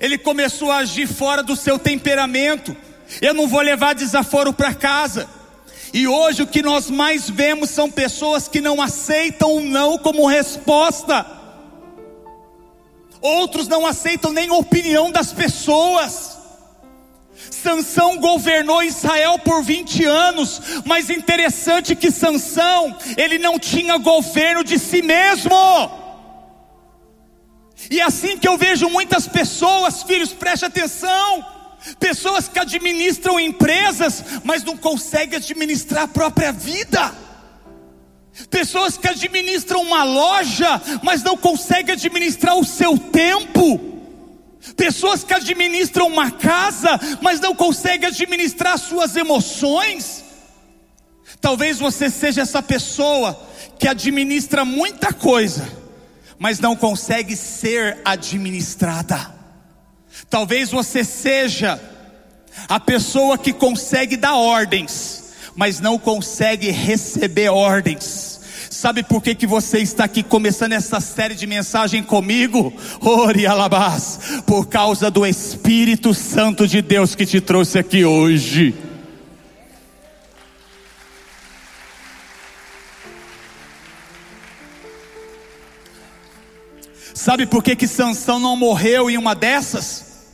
ele 0.00 0.16
começou 0.16 0.70
a 0.70 0.78
agir 0.78 1.06
fora 1.06 1.42
do 1.42 1.56
seu 1.56 1.78
temperamento. 1.78 2.76
Eu 3.20 3.34
não 3.34 3.48
vou 3.48 3.60
levar 3.60 3.94
desaforo 3.94 4.52
para 4.52 4.74
casa. 4.74 5.28
E 5.96 6.06
hoje 6.06 6.42
o 6.42 6.46
que 6.46 6.60
nós 6.60 6.90
mais 6.90 7.30
vemos 7.30 7.70
são 7.70 7.90
pessoas 7.90 8.46
que 8.46 8.60
não 8.60 8.82
aceitam 8.82 9.54
o 9.54 9.62
não 9.62 9.96
como 9.96 10.26
resposta. 10.26 11.24
Outros 13.18 13.66
não 13.66 13.86
aceitam 13.86 14.30
nem 14.30 14.50
a 14.50 14.56
opinião 14.56 15.10
das 15.10 15.32
pessoas. 15.32 16.36
Sansão 17.50 18.18
governou 18.18 18.82
Israel 18.82 19.38
por 19.38 19.62
20 19.62 20.04
anos, 20.04 20.60
mas 20.84 21.08
interessante 21.08 21.96
que 21.96 22.10
Sansão, 22.10 22.94
ele 23.16 23.38
não 23.38 23.58
tinha 23.58 23.96
governo 23.96 24.62
de 24.62 24.78
si 24.78 25.00
mesmo. 25.00 25.50
E 27.90 28.02
assim 28.02 28.36
que 28.36 28.46
eu 28.46 28.58
vejo 28.58 28.90
muitas 28.90 29.26
pessoas, 29.26 30.02
filhos, 30.02 30.30
preste 30.30 30.66
atenção, 30.66 31.55
pessoas 31.98 32.48
que 32.48 32.58
administram 32.58 33.38
empresas, 33.38 34.24
mas 34.44 34.62
não 34.62 34.76
conseguem 34.76 35.36
administrar 35.36 36.04
a 36.04 36.08
própria 36.08 36.52
vida. 36.52 37.14
Pessoas 38.50 38.98
que 38.98 39.08
administram 39.08 39.80
uma 39.80 40.04
loja, 40.04 40.80
mas 41.02 41.22
não 41.22 41.36
conseguem 41.36 41.94
administrar 41.94 42.56
o 42.56 42.64
seu 42.64 42.98
tempo. 42.98 43.80
Pessoas 44.76 45.22
que 45.24 45.32
administram 45.32 46.08
uma 46.08 46.30
casa, 46.30 47.00
mas 47.22 47.40
não 47.40 47.54
conseguem 47.54 48.08
administrar 48.08 48.78
suas 48.78 49.16
emoções. 49.16 50.24
Talvez 51.40 51.78
você 51.78 52.10
seja 52.10 52.42
essa 52.42 52.62
pessoa 52.62 53.40
que 53.78 53.88
administra 53.88 54.64
muita 54.64 55.12
coisa, 55.12 55.66
mas 56.38 56.58
não 56.58 56.74
consegue 56.76 57.36
ser 57.36 58.00
administrada. 58.04 59.35
Talvez 60.28 60.70
você 60.70 61.04
seja 61.04 61.80
a 62.68 62.80
pessoa 62.80 63.36
que 63.36 63.52
consegue 63.52 64.16
dar 64.16 64.36
ordens, 64.36 65.32
mas 65.54 65.80
não 65.80 65.98
consegue 65.98 66.70
receber 66.70 67.48
ordens. 67.48 68.40
Sabe 68.70 69.02
por 69.02 69.22
que, 69.22 69.34
que 69.34 69.46
você 69.46 69.78
está 69.78 70.04
aqui 70.04 70.22
começando 70.22 70.72
essa 70.72 71.00
série 71.00 71.34
de 71.34 71.46
mensagem 71.46 72.02
comigo? 72.02 72.72
Ore 73.00 73.46
alabás, 73.46 74.42
por 74.46 74.66
causa 74.68 75.10
do 75.10 75.26
Espírito 75.26 76.12
Santo 76.12 76.66
de 76.68 76.82
Deus 76.82 77.14
que 77.14 77.24
te 77.24 77.40
trouxe 77.40 77.78
aqui 77.78 78.04
hoje. 78.04 78.85
Sabe 87.26 87.44
por 87.44 87.60
que 87.60 87.74
que 87.74 87.88
Sansão 87.88 88.38
não 88.38 88.54
morreu 88.54 89.10
em 89.10 89.18
uma 89.18 89.34
dessas? 89.34 90.28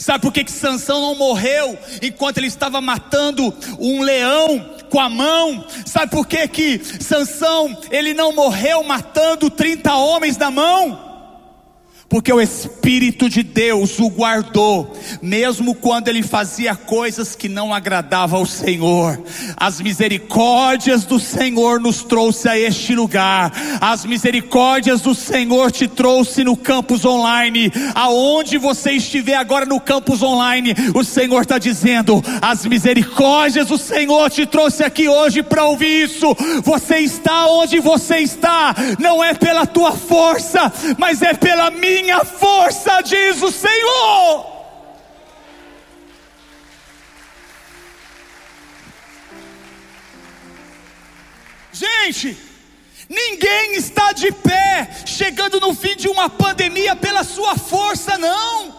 Sabe 0.00 0.20
por 0.20 0.32
que, 0.32 0.42
que 0.42 0.50
Sansão 0.50 1.00
não 1.00 1.14
morreu 1.14 1.78
enquanto 2.02 2.38
ele 2.38 2.48
estava 2.48 2.80
matando 2.80 3.54
um 3.78 4.02
leão 4.02 4.68
com 4.90 4.98
a 4.98 5.08
mão? 5.08 5.64
Sabe 5.86 6.10
por 6.10 6.26
que, 6.26 6.48
que 6.48 6.82
Sansão 7.00 7.78
ele 7.88 8.14
não 8.14 8.32
morreu 8.32 8.82
matando 8.82 9.48
30 9.48 9.94
homens 9.94 10.36
na 10.36 10.50
mão? 10.50 11.07
Porque 12.08 12.32
o 12.32 12.40
Espírito 12.40 13.28
de 13.28 13.42
Deus 13.42 13.98
o 13.98 14.08
guardou, 14.08 14.96
mesmo 15.20 15.74
quando 15.74 16.08
ele 16.08 16.22
fazia 16.22 16.74
coisas 16.74 17.34
que 17.34 17.48
não 17.48 17.74
agradavam 17.74 18.40
ao 18.40 18.46
Senhor. 18.46 19.20
As 19.56 19.80
misericórdias 19.80 21.04
do 21.04 21.20
Senhor 21.20 21.78
nos 21.78 22.02
trouxe 22.02 22.48
a 22.48 22.58
este 22.58 22.94
lugar, 22.94 23.52
as 23.80 24.06
misericórdias 24.06 25.02
do 25.02 25.14
Senhor 25.14 25.70
te 25.70 25.86
trouxe 25.86 26.42
no 26.42 26.56
campus 26.56 27.04
online, 27.04 27.70
aonde 27.94 28.56
você 28.56 28.92
estiver 28.92 29.34
agora 29.34 29.66
no 29.66 29.78
campus 29.78 30.22
online, 30.22 30.74
o 30.94 31.04
Senhor 31.04 31.42
está 31.42 31.58
dizendo: 31.58 32.24
as 32.40 32.64
misericórdias 32.64 33.66
do 33.68 33.76
Senhor 33.76 34.30
te 34.30 34.46
trouxe 34.46 34.82
aqui 34.82 35.08
hoje 35.08 35.42
para 35.42 35.64
ouvir 35.64 36.04
isso. 36.04 36.34
Você 36.62 36.98
está 36.98 37.46
onde 37.48 37.80
você 37.80 38.18
está, 38.18 38.74
não 38.98 39.22
é 39.22 39.34
pela 39.34 39.66
tua 39.66 39.92
força, 39.92 40.72
mas 40.96 41.20
é 41.20 41.34
pela 41.34 41.70
minha 41.70 41.97
minha 42.02 42.24
força, 42.24 43.00
diz 43.02 43.42
o 43.42 43.50
Senhor. 43.50 44.58
Gente, 51.72 52.36
ninguém 53.08 53.74
está 53.74 54.12
de 54.12 54.32
pé, 54.32 54.90
chegando 55.06 55.60
no 55.60 55.74
fim 55.74 55.96
de 55.96 56.08
uma 56.08 56.28
pandemia 56.28 56.96
pela 56.96 57.22
sua 57.22 57.56
força, 57.56 58.16
não. 58.18 58.77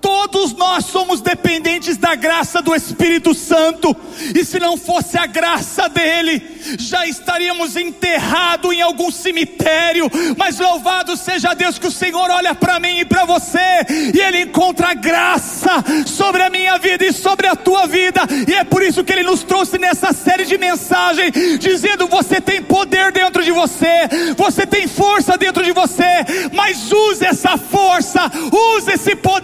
Todos 0.00 0.54
nós 0.54 0.86
somos 0.86 1.20
dependentes 1.20 1.96
da 1.96 2.14
graça 2.14 2.62
do 2.62 2.74
Espírito 2.74 3.34
Santo, 3.34 3.94
e 4.34 4.44
se 4.44 4.58
não 4.58 4.76
fosse 4.76 5.18
a 5.18 5.26
graça 5.26 5.88
dele, 5.88 6.42
já 6.78 7.06
estaríamos 7.06 7.76
enterrados 7.76 8.72
em 8.72 8.80
algum 8.80 9.10
cemitério. 9.10 10.10
Mas 10.36 10.58
louvado 10.58 11.16
seja 11.16 11.54
Deus 11.54 11.78
que 11.78 11.86
o 11.86 11.90
Senhor 11.90 12.30
olha 12.30 12.54
para 12.54 12.80
mim 12.80 13.00
e 13.00 13.04
para 13.04 13.24
você, 13.24 13.58
e 14.14 14.20
ele 14.20 14.42
encontra 14.42 14.94
graça 14.94 15.84
sobre 16.06 16.42
a 16.42 16.50
minha 16.50 16.78
vida 16.78 17.04
e 17.04 17.12
sobre 17.12 17.46
a 17.46 17.56
tua 17.56 17.86
vida, 17.86 18.22
e 18.48 18.54
é 18.54 18.64
por 18.64 18.82
isso 18.82 19.04
que 19.04 19.12
ele 19.12 19.22
nos 19.22 19.42
trouxe 19.42 19.78
nessa 19.78 20.12
série 20.12 20.44
de 20.44 20.56
mensagens, 20.56 21.32
dizendo: 21.58 22.06
você 22.06 22.40
tem 22.40 22.62
poder 22.62 23.12
dentro 23.12 23.44
de 23.44 23.50
você, 23.50 24.08
você 24.36 24.66
tem 24.66 24.86
força 24.86 25.36
dentro 25.36 25.62
de 25.64 25.72
você, 25.72 26.24
mas 26.52 26.90
use 26.90 27.24
essa 27.24 27.58
força, 27.58 28.30
use 28.76 28.92
esse 28.92 29.14
poder 29.16 29.39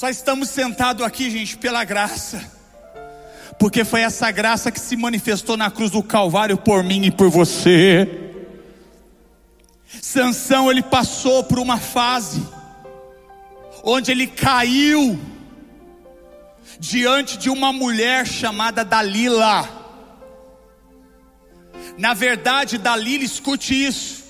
Só 0.00 0.08
estamos 0.08 0.48
sentados 0.48 1.04
aqui, 1.04 1.30
gente, 1.30 1.58
pela 1.58 1.84
graça, 1.84 2.42
porque 3.58 3.84
foi 3.84 4.00
essa 4.00 4.30
graça 4.30 4.72
que 4.72 4.80
se 4.80 4.96
manifestou 4.96 5.58
na 5.58 5.70
cruz 5.70 5.90
do 5.90 6.02
Calvário 6.02 6.56
por 6.56 6.82
mim 6.82 7.04
e 7.04 7.10
por 7.10 7.28
você. 7.28 8.08
Sansão 10.00 10.70
ele 10.70 10.82
passou 10.82 11.44
por 11.44 11.58
uma 11.58 11.76
fase 11.76 12.42
onde 13.84 14.10
ele 14.10 14.26
caiu 14.26 15.20
diante 16.78 17.36
de 17.36 17.50
uma 17.50 17.70
mulher 17.70 18.26
chamada 18.26 18.82
Dalila. 18.82 19.68
Na 21.98 22.14
verdade, 22.14 22.78
Dalila, 22.78 23.22
escute 23.22 23.74
isso. 23.74 24.24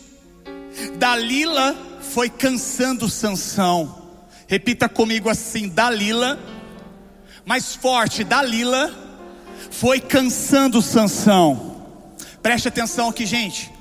Dalila 0.98 1.76
foi 2.00 2.28
cansando 2.28 3.08
Sansão. 3.08 3.99
Repita 4.50 4.88
comigo 4.88 5.28
assim: 5.28 5.68
Dalila, 5.68 6.36
mais 7.46 7.76
forte, 7.76 8.24
Dalila 8.24 8.92
foi 9.70 10.00
cansando 10.00 10.82
Sansão. 10.82 11.86
Preste 12.42 12.66
atenção 12.66 13.08
aqui, 13.08 13.24
gente. 13.24 13.72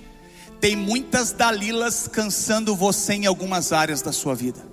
Tem 0.61 0.75
muitas 0.75 1.31
Dalilas 1.31 2.07
cansando 2.07 2.75
você 2.75 3.13
em 3.13 3.25
algumas 3.25 3.73
áreas 3.73 4.03
da 4.03 4.11
sua 4.11 4.35
vida. 4.35 4.63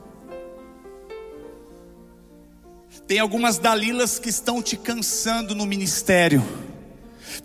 Tem 3.06 3.18
algumas 3.18 3.56
Dalilas 3.56 4.18
que 4.18 4.28
estão 4.28 4.60
te 4.60 4.76
cansando 4.76 5.54
no 5.54 5.64
ministério. 5.64 6.44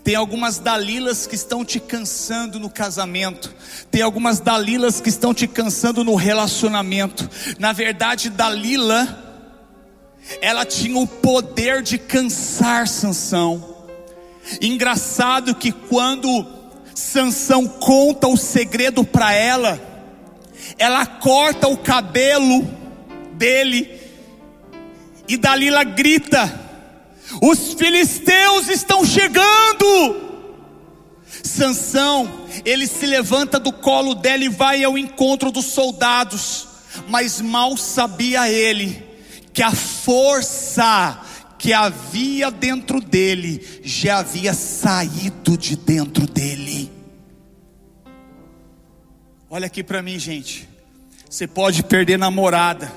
Tem 0.02 0.14
algumas 0.14 0.58
Dalilas 0.58 1.26
que 1.26 1.34
estão 1.34 1.64
te 1.64 1.78
cansando 1.78 2.58
no 2.58 2.70
casamento. 2.70 3.54
Tem 3.90 4.02
algumas 4.02 4.40
Dalilas 4.40 5.00
que 5.00 5.08
estão 5.08 5.32
te 5.32 5.46
cansando 5.46 6.04
no 6.04 6.14
relacionamento. 6.14 7.28
Na 7.58 7.72
verdade, 7.72 8.30
Dalila 8.30 9.22
ela 10.40 10.64
tinha 10.64 10.98
o 10.98 11.06
poder 11.06 11.82
de 11.82 11.98
cansar 11.98 12.86
Sansão. 12.86 13.76
Engraçado 14.60 15.54
que 15.54 15.72
quando 15.72 16.46
Sansão 16.94 17.66
conta 17.66 18.28
o 18.28 18.36
segredo 18.36 19.04
para 19.04 19.32
ela, 19.32 19.80
ela 20.78 21.06
corta 21.06 21.68
o 21.68 21.76
cabelo 21.76 22.62
dele 23.34 24.00
e 25.28 25.36
Dalila 25.36 25.84
grita: 25.84 26.60
os 27.40 27.74
filisteus 27.74 28.68
estão 28.68 29.04
chegando. 29.04 30.30
Sansão, 31.42 32.46
ele 32.64 32.86
se 32.86 33.06
levanta 33.06 33.58
do 33.58 33.72
colo 33.72 34.14
dela 34.14 34.44
e 34.44 34.48
vai 34.48 34.84
ao 34.84 34.96
encontro 34.96 35.50
dos 35.50 35.66
soldados, 35.66 36.68
mas 37.08 37.40
mal 37.40 37.76
sabia 37.76 38.50
ele 38.50 39.02
que 39.52 39.62
a 39.62 39.72
força 39.72 41.20
que 41.58 41.72
havia 41.72 42.50
dentro 42.50 43.00
dele 43.00 43.80
já 43.84 44.18
havia 44.18 44.52
saído 44.52 45.56
de 45.56 45.76
dentro 45.76 46.26
dele. 46.26 46.90
Olha 49.48 49.66
aqui 49.66 49.84
para 49.84 50.02
mim, 50.02 50.18
gente. 50.18 50.68
Você 51.28 51.46
pode 51.46 51.82
perder 51.82 52.18
namorada, 52.18 52.92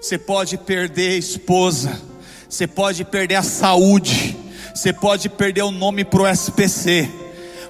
você 0.00 0.18
pode 0.18 0.58
perder 0.58 1.18
esposa, 1.18 2.00
você 2.52 2.66
pode 2.66 3.02
perder 3.02 3.36
a 3.36 3.42
saúde, 3.42 4.36
você 4.74 4.92
pode 4.92 5.30
perder 5.30 5.62
o 5.62 5.70
nome 5.70 6.04
para 6.04 6.20
o 6.20 6.28
SPC, 6.28 7.08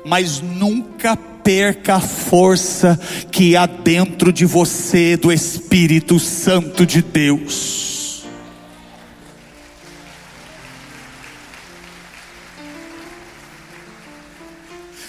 mas 0.05 0.41
nunca 0.41 1.17
perca 1.17 1.95
a 1.95 2.01
força 2.01 2.99
que 3.31 3.57
há 3.57 3.65
dentro 3.65 4.33
de 4.33 4.45
você 4.45 5.17
do 5.17 5.33
Espírito 5.33 6.19
Santo 6.19 6.85
de 6.85 7.01
Deus. 7.01 8.25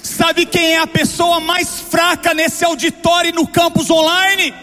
Sabe 0.03 0.45
quem 0.45 0.75
é 0.75 0.79
a 0.81 0.87
pessoa 0.87 1.39
mais 1.39 1.79
fraca 1.79 2.35
nesse 2.35 2.63
auditório 2.63 3.29
e 3.29 3.33
no 3.33 3.47
campus 3.47 3.89
online? 3.89 4.53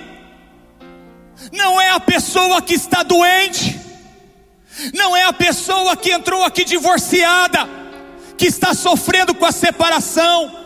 Não 1.50 1.80
é 1.80 1.90
a 1.90 1.98
pessoa 1.98 2.62
que 2.62 2.74
está 2.74 3.02
doente 3.02 3.89
não 4.94 5.16
é 5.16 5.24
a 5.24 5.32
pessoa 5.32 5.96
que 5.96 6.10
entrou 6.10 6.44
aqui 6.44 6.64
divorciada, 6.64 7.68
que 8.36 8.46
está 8.46 8.74
sofrendo 8.74 9.34
com 9.34 9.46
a 9.46 9.52
separação. 9.52 10.58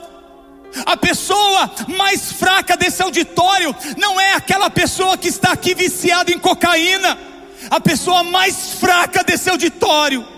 A 0.87 0.97
pessoa 0.97 1.71
mais 1.97 2.33
fraca 2.33 2.77
desse 2.77 3.03
auditório 3.03 3.75
não 3.97 4.21
é 4.21 4.35
aquela 4.35 4.69
pessoa 4.69 5.17
que 5.17 5.29
está 5.29 5.53
aqui 5.53 5.75
viciada 5.75 6.33
em 6.33 6.39
cocaína. 6.39 7.17
A 7.71 7.81
pessoa 7.81 8.23
mais 8.25 8.75
fraca 8.75 9.23
desse 9.23 9.49
auditório 9.49 10.34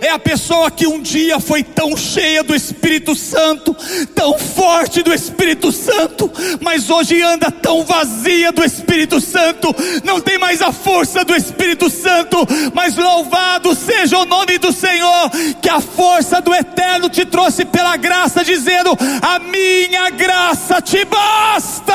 é 0.00 0.10
a 0.10 0.18
pessoa 0.18 0.70
que 0.70 0.86
um 0.86 1.00
dia 1.00 1.40
foi 1.40 1.62
tão 1.62 1.96
cheia 1.96 2.42
do 2.42 2.54
Espírito 2.54 3.14
Santo, 3.14 3.74
tão 4.14 4.38
forte 4.38 5.02
do 5.02 5.12
Espírito 5.12 5.72
Santo, 5.72 6.30
mas 6.60 6.90
hoje 6.90 7.22
anda 7.22 7.50
tão 7.50 7.84
vazia 7.84 8.52
do 8.52 8.64
Espírito 8.64 9.20
Santo, 9.20 9.74
não 10.04 10.20
tem 10.20 10.38
mais 10.38 10.60
a 10.60 10.72
força 10.72 11.24
do 11.24 11.34
Espírito 11.34 11.88
Santo, 11.90 12.36
mas 12.74 12.96
louvado 12.96 13.74
seja 13.74 14.18
o 14.18 14.24
nome 14.24 14.58
do 14.58 14.72
Senhor, 14.72 15.30
que 15.60 15.68
a 15.68 15.80
força 15.80 16.40
do 16.40 16.54
Eterno 16.54 17.08
te 17.08 17.24
trouxe 17.24 17.64
pela 17.64 17.96
graça, 17.96 18.44
dizendo: 18.44 18.96
A 19.22 19.38
minha 19.38 20.10
graça 20.10 20.80
te 20.80 21.04
basta. 21.04 21.94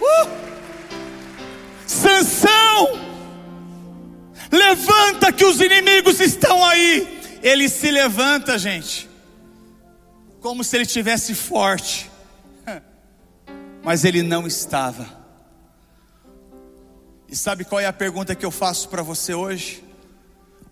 Uh! 0.00 0.53
Sansão, 2.04 3.00
levanta 4.52 5.32
que 5.32 5.42
os 5.42 5.58
inimigos 5.58 6.20
estão 6.20 6.62
aí. 6.62 7.38
Ele 7.42 7.66
se 7.66 7.90
levanta, 7.90 8.58
gente, 8.58 9.08
como 10.40 10.62
se 10.62 10.76
ele 10.76 10.84
tivesse 10.84 11.34
forte, 11.34 12.10
mas 13.82 14.04
ele 14.04 14.22
não 14.22 14.46
estava. 14.46 15.24
E 17.26 17.34
sabe 17.34 17.64
qual 17.64 17.80
é 17.80 17.86
a 17.86 17.92
pergunta 17.92 18.34
que 18.34 18.44
eu 18.44 18.50
faço 18.50 18.90
para 18.90 19.02
você 19.02 19.32
hoje? 19.32 19.82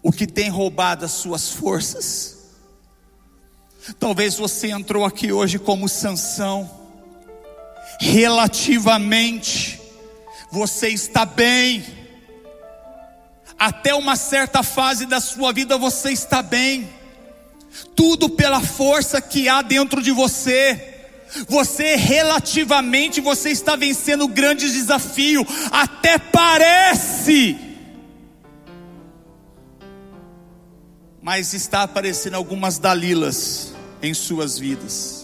O 0.03 0.13
que 0.13 0.27
tem 0.27 0.51
roubado 0.51 1.07
as 1.07 1.13
suas 1.13 1.51
forças? 1.51 2.43
Talvez 3.99 4.37
você 4.37 4.69
entrou 4.69 5.05
aqui 5.05 5.33
hoje 5.33 5.59
como 5.59 5.89
Sansão, 5.89 6.71
relativamente 7.99 9.82
você 10.53 10.89
está 10.89 11.25
bem. 11.25 11.83
Até 13.59 13.95
uma 13.95 14.17
certa 14.17 14.63
fase 14.63 15.07
da 15.07 15.19
sua 15.19 15.51
vida 15.51 15.79
você 15.79 16.13
está 16.13 16.43
bem. 16.43 16.91
Tudo 17.97 18.29
pela 18.29 18.61
força 18.61 19.19
que 19.19 19.49
há 19.49 19.63
dentro 19.63 20.03
de 20.03 20.11
você. 20.13 20.91
Você 21.49 21.97
relativamente 21.97 23.19
você 23.23 23.49
está 23.49 23.75
vencendo 23.75 24.29
grandes 24.29 24.75
desafios, 24.75 25.47
até 25.71 26.19
parece. 26.19 27.57
Mas 31.23 31.55
está 31.55 31.85
aparecendo 31.85 32.35
algumas 32.35 32.79
dalilas 32.79 33.73
em 34.03 34.13
suas 34.13 34.59
vidas. 34.59 35.22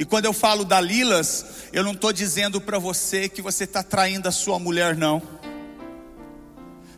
E 0.00 0.04
quando 0.06 0.24
eu 0.24 0.32
falo 0.32 0.64
dalilas, 0.64 1.44
eu 1.74 1.84
não 1.84 1.92
estou 1.92 2.10
dizendo 2.10 2.58
para 2.58 2.78
você 2.78 3.28
que 3.28 3.42
você 3.42 3.64
está 3.64 3.82
traindo 3.82 4.26
a 4.26 4.32
sua 4.32 4.58
mulher, 4.58 4.96
não. 4.96 5.20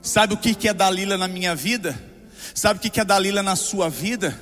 Sabe 0.01 0.35
o 0.35 0.37
que, 0.37 0.69
é 0.69 0.73
Dalila 0.73 1.19
na 1.19 1.27
minha 1.27 1.53
vida? 1.53 2.01
Sabe 2.55 2.79
o 2.79 2.81
que, 2.81 3.01
é 3.01 3.05
Dalila 3.05 3.43
na 3.43 3.57
sua 3.57 3.91
vida? 3.91 4.39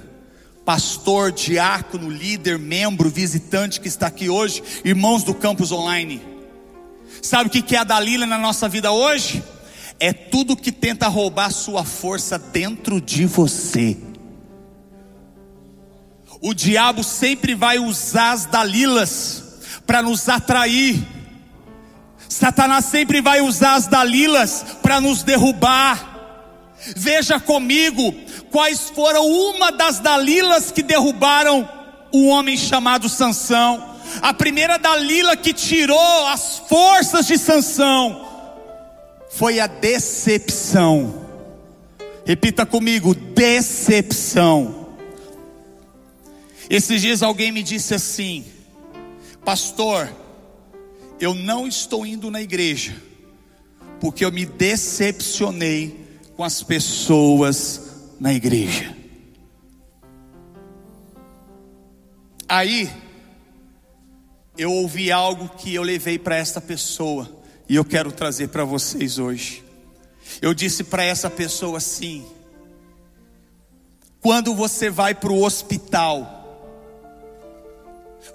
Pastor, 0.63 1.33
diácono, 1.33 2.11
líder, 2.11 2.59
membro, 2.59 3.09
visitante 3.09 3.81
que 3.81 3.89
está 3.89 4.09
aqui 4.09 4.29
hoje, 4.29 4.63
irmãos 4.85 5.25
do 5.25 5.33
campus 5.33 5.73
online. 5.73 6.21
Sabe 7.23 7.49
o 7.49 7.51
que, 7.51 7.63
que 7.63 7.75
é 7.75 7.79
a 7.79 7.85
Dalila 7.85 8.27
na 8.27 8.37
nossa 8.37 8.69
vida 8.69 8.93
hoje? 8.93 9.43
É 9.99 10.13
tudo 10.13 10.55
que 10.55 10.71
tenta 10.71 11.09
roubar 11.09 11.51
sua 11.51 11.83
força 11.83 12.39
dentro 12.39 13.01
de 13.01 13.25
você. 13.25 13.97
O 16.41 16.55
diabo 16.55 17.05
sempre 17.05 17.55
vai 17.55 17.79
usar 17.79 18.33
as 18.33 18.47
Dalilas 18.47 19.43
para 19.87 20.01
nos 20.01 20.29
atrair. 20.29 21.07
Satanás 22.29 22.87
sempre 22.87 23.21
vai 23.21 23.41
usar 23.43 23.75
as 23.75 23.87
Dalilas 23.87 24.65
para 24.83 25.01
nos 25.01 25.23
derrubar. 25.23 26.09
Veja 26.97 27.39
comigo 27.39 28.15
quais 28.51 28.89
foram 28.89 29.27
uma 29.27 29.71
das 29.71 29.99
Dalilas 29.99 30.71
que 30.71 30.83
derrubaram 30.83 31.69
o 32.11 32.29
homem 32.29 32.57
chamado 32.57 33.09
Sansão. 33.09 33.97
A 34.23 34.33
primeira 34.33 34.79
Dalila 34.79 35.37
que 35.37 35.53
tirou 35.53 36.27
as 36.29 36.59
forças 36.69 37.27
de 37.27 37.37
Sansão 37.37 38.27
foi 39.31 39.61
a 39.61 39.67
decepção. 39.67 41.27
Repita 42.25 42.65
comigo, 42.65 43.15
decepção. 43.15 44.80
Esses 46.71 47.01
dias 47.03 47.21
alguém 47.21 47.51
me 47.51 47.65
disse 47.65 47.93
assim: 47.93 48.45
Pastor, 49.45 50.09
eu 51.19 51.35
não 51.35 51.67
estou 51.67 52.07
indo 52.07 52.31
na 52.31 52.41
igreja, 52.41 52.95
porque 54.01 54.25
eu 54.25 54.31
me 54.31 54.47
decepcionei 54.47 56.21
com 56.37 56.45
as 56.45 56.63
pessoas 56.63 58.13
na 58.21 58.33
igreja. 58.33 58.97
Aí, 62.49 62.89
eu 64.57 64.73
ouvi 64.73 65.11
algo 65.11 65.49
que 65.49 65.75
eu 65.75 65.83
levei 65.83 66.21
para 66.21 66.37
esta 66.37 66.61
pessoa, 66.61 67.29
e 67.69 67.75
eu 67.75 67.85
quero 67.85 68.13
trazer 68.13 68.49
para 68.49 68.65
vocês 68.65 69.19
hoje. 69.19 69.65
Eu 70.41 70.55
disse 70.55 70.85
para 70.85 71.03
essa 71.03 71.29
pessoa 71.29 71.79
assim: 71.79 72.25
quando 74.21 74.55
você 74.55 74.89
vai 74.89 75.17
para 75.17 75.33
o 75.33 75.43
hospital, 75.43 76.40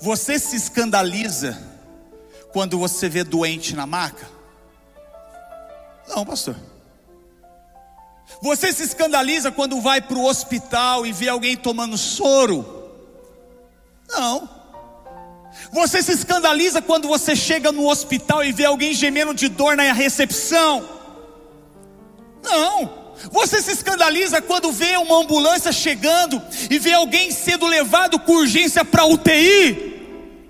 você 0.02 0.38
se 0.40 0.56
escandaliza 0.56 1.58
quando 2.52 2.78
você 2.78 3.10
vê 3.10 3.24
doente 3.24 3.76
na 3.76 3.86
maca? 3.86 4.28
Não, 6.08 6.26
pastor. 6.26 6.56
Você 8.42 8.72
se 8.74 8.84
escandaliza 8.84 9.52
quando 9.52 9.82
vai 9.82 10.02
para 10.02 10.18
o 10.18 10.26
hospital 10.26 11.06
e 11.06 11.12
vê 11.12 11.30
alguém 11.30 11.56
tomando 11.56 11.98
soro? 11.98 12.92
Não. 14.10 14.50
Você 15.72 16.02
se 16.04 16.12
escandaliza 16.12 16.82
quando 16.82 17.08
você 17.08 17.36
chega 17.36 17.72
no 17.72 17.90
hospital 17.90 18.44
e 18.44 18.52
vê 18.52 18.66
alguém 18.66 18.94
gemendo 18.94 19.34
de 19.34 19.48
dor 19.48 19.76
na 19.76 19.92
recepção? 19.94 20.88
Não. 22.44 23.05
Você 23.32 23.62
se 23.62 23.72
escandaliza 23.72 24.42
quando 24.42 24.72
vê 24.72 24.98
uma 24.98 25.22
ambulância 25.22 25.72
chegando 25.72 26.42
e 26.70 26.78
vê 26.78 26.94
alguém 26.94 27.32
sendo 27.32 27.66
levado 27.66 28.20
com 28.20 28.34
urgência 28.34 28.84
para 28.84 29.06
UTI? 29.06 29.94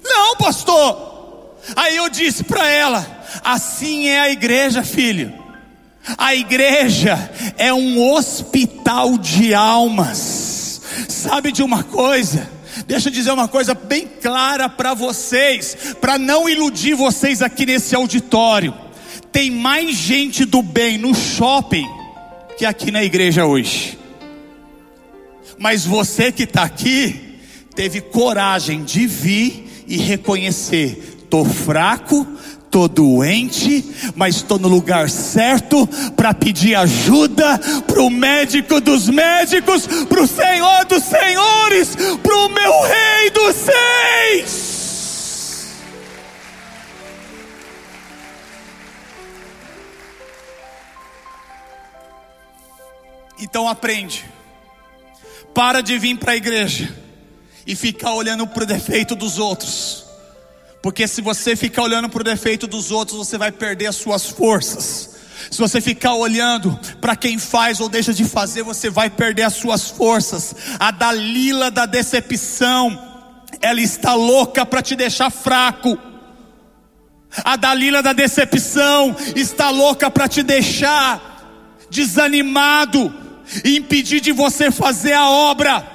Não, 0.04 0.36
pastor. 0.36 1.56
Aí 1.76 1.96
eu 1.96 2.10
disse 2.10 2.44
para 2.44 2.68
ela: 2.68 3.26
assim 3.44 4.08
é 4.08 4.20
a 4.20 4.30
igreja, 4.30 4.84
filho. 4.84 5.34
A 6.18 6.36
igreja 6.36 7.32
é 7.58 7.74
um 7.74 8.12
hospital 8.12 9.18
de 9.18 9.54
almas. 9.54 10.82
Sabe 11.10 11.52
de 11.52 11.64
uma 11.64 11.84
coisa? 11.84 12.50
Deixa 12.86 13.10
eu 13.10 13.14
dizer 13.14 13.32
uma 13.32 13.48
coisa 13.48 13.74
bem 13.74 14.08
clara 14.22 14.70
para 14.70 14.94
vocês, 14.94 15.96
para 16.00 16.20
não 16.20 16.48
iludir 16.48 16.94
vocês 16.94 17.42
aqui 17.42 17.66
nesse 17.66 17.96
auditório. 17.96 18.74
Tem 19.32 19.50
mais 19.50 19.96
gente 19.96 20.46
do 20.46 20.62
bem 20.62 20.98
no 20.98 21.16
shopping 21.16 22.05
que 22.58 22.66
aqui 22.66 22.92
na 22.92 23.04
igreja 23.04 23.46
hoje. 23.46 23.98
Mas 25.58 25.86
você 25.86 26.32
que 26.32 26.44
está 26.44 26.64
aqui, 26.64 27.40
teve 27.76 28.02
coragem 28.02 28.84
de 28.84 29.08
vir 29.08 29.86
e 29.88 29.98
reconhecer: 29.98 31.18
estou 31.24 31.46
fraco, 31.46 32.28
estou 32.64 32.88
doente, 32.88 33.86
mas 34.16 34.38
estou 34.38 34.60
no 34.60 34.68
lugar 34.68 35.10
certo 35.10 35.88
para 36.16 36.34
pedir 36.34 36.76
ajuda 36.76 37.58
para 37.88 38.02
o 38.02 38.10
médico 38.10 38.82
dos 38.82 39.10
médicos, 39.10 39.88
para 40.10 40.22
o 40.22 40.28
Senhor 40.28 40.86
dos 40.86 41.04
senhores, 41.04 41.96
para 42.22 42.36
o 42.36 42.50
meu 42.50 42.82
Rei 42.82 43.30
dos 43.32 43.56
seis. 43.56 44.75
Então 53.40 53.68
aprende. 53.68 54.26
Para 55.54 55.82
de 55.82 55.98
vir 55.98 56.18
para 56.18 56.34
a 56.34 56.36
igreja 56.36 56.94
e 57.66 57.76
ficar 57.76 58.14
olhando 58.14 58.46
para 58.46 58.64
o 58.64 58.68
defeito 58.68 59.16
dos 59.16 59.38
outros. 59.40 60.06
Porque 60.82 61.08
se 61.08 61.22
você 61.22 61.56
ficar 61.56 61.84
olhando 61.84 62.10
para 62.10 62.22
o 62.22 62.24
defeito 62.24 62.68
dos 62.68 62.92
outros, 62.92 63.18
você 63.18 63.38
vai 63.38 63.52
perder 63.52 63.88
as 63.88 63.96
suas 63.96 64.26
forças. 64.26 65.16
Se 65.50 65.58
você 65.58 65.82
ficar 65.82 66.14
olhando 66.14 66.80
para 67.02 67.16
quem 67.16 67.40
faz 67.40 67.80
ou 67.80 67.90
deixa 67.90 68.14
de 68.14 68.24
fazer, 68.24 68.64
você 68.64 68.90
vai 68.90 69.10
perder 69.10 69.44
as 69.44 69.54
suas 69.54 69.90
forças. 69.90 70.56
A 70.80 70.92
Dalila 70.92 71.72
da 71.72 71.86
decepção, 71.86 73.00
ela 73.62 73.82
está 73.82 74.14
louca 74.14 74.66
para 74.66 74.82
te 74.82 74.96
deixar 74.96 75.32
fraco. 75.32 75.98
A 77.44 77.56
Dalila 77.56 78.02
da 78.02 78.14
decepção 78.14 79.16
está 79.36 79.70
louca 79.70 80.10
para 80.12 80.28
te 80.28 80.44
deixar 80.44 81.32
desanimado 81.90 83.25
e 83.64 83.78
impedir 83.78 84.20
de 84.20 84.32
você 84.32 84.72
fazer 84.72 85.14
a 85.14 85.30
obra. 85.30 85.95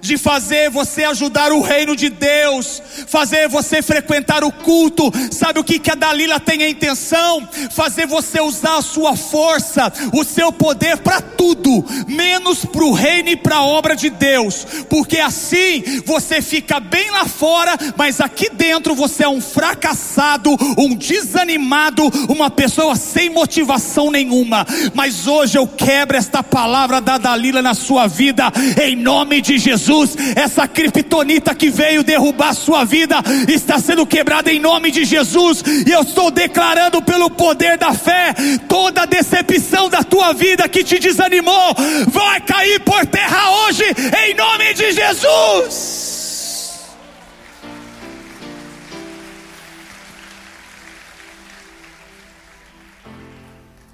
De 0.00 0.16
fazer 0.18 0.70
você 0.70 1.04
ajudar 1.04 1.52
o 1.52 1.60
reino 1.60 1.96
de 1.96 2.08
Deus, 2.08 2.82
fazer 3.06 3.48
você 3.48 3.82
frequentar 3.82 4.44
o 4.44 4.52
culto. 4.52 5.10
Sabe 5.30 5.58
o 5.58 5.64
que, 5.64 5.78
que 5.78 5.90
a 5.90 5.94
Dalila 5.94 6.38
tem 6.38 6.62
a 6.62 6.68
intenção? 6.68 7.48
Fazer 7.70 8.06
você 8.06 8.40
usar 8.40 8.78
a 8.78 8.82
sua 8.82 9.16
força, 9.16 9.92
o 10.12 10.24
seu 10.24 10.52
poder 10.52 10.98
para 10.98 11.20
tudo, 11.20 11.84
menos 12.06 12.64
para 12.64 12.84
o 12.84 12.92
reino 12.92 13.30
e 13.30 13.36
para 13.36 13.56
a 13.56 13.64
obra 13.64 13.96
de 13.96 14.10
Deus, 14.10 14.66
porque 14.88 15.18
assim 15.18 15.82
você 16.04 16.42
fica 16.42 16.78
bem 16.78 17.10
lá 17.10 17.24
fora, 17.24 17.76
mas 17.96 18.20
aqui 18.20 18.50
dentro 18.50 18.94
você 18.94 19.24
é 19.24 19.28
um 19.28 19.40
fracassado, 19.40 20.50
um 20.78 20.94
desanimado, 20.94 22.02
uma 22.28 22.50
pessoa 22.50 22.96
sem 22.96 23.30
motivação 23.30 24.10
nenhuma. 24.10 24.66
Mas 24.94 25.26
hoje 25.26 25.58
eu 25.58 25.66
quebro 25.66 26.16
esta 26.16 26.42
palavra 26.42 27.00
da 27.00 27.18
Dalila 27.18 27.62
na 27.62 27.74
sua 27.74 28.06
vida, 28.06 28.52
em 28.82 28.96
nome 28.96 29.40
de 29.40 29.58
Jesus. 29.58 29.69
Jesus, 29.70 30.16
essa 30.34 30.66
criptonita 30.66 31.54
que 31.54 31.70
veio 31.70 32.02
derrubar 32.02 32.48
a 32.48 32.54
sua 32.54 32.84
vida 32.84 33.16
está 33.48 33.78
sendo 33.78 34.04
quebrada 34.04 34.52
em 34.52 34.58
nome 34.58 34.90
de 34.90 35.04
Jesus, 35.04 35.62
e 35.86 35.90
eu 35.90 36.02
estou 36.02 36.30
declarando 36.30 37.00
pelo 37.02 37.30
poder 37.30 37.78
da 37.78 37.94
fé, 37.94 38.34
toda 38.68 39.06
decepção 39.06 39.88
da 39.88 40.02
tua 40.02 40.32
vida 40.32 40.68
que 40.68 40.82
te 40.82 40.98
desanimou, 40.98 41.74
vai 42.08 42.40
cair 42.40 42.80
por 42.80 43.06
terra 43.06 43.50
hoje, 43.66 43.84
em 44.26 44.34
nome 44.34 44.74
de 44.74 44.92
Jesus. 44.92 46.10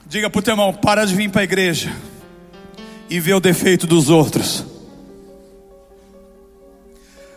Diga 0.06 0.30
para 0.30 0.38
o 0.38 0.42
teu 0.42 0.52
irmão: 0.52 0.72
para 0.72 1.04
de 1.04 1.14
vir 1.14 1.28
para 1.30 1.42
a 1.42 1.44
igreja 1.44 1.92
e 3.10 3.20
ver 3.20 3.34
o 3.34 3.40
defeito 3.40 3.86
dos 3.86 4.08
outros. 4.08 4.75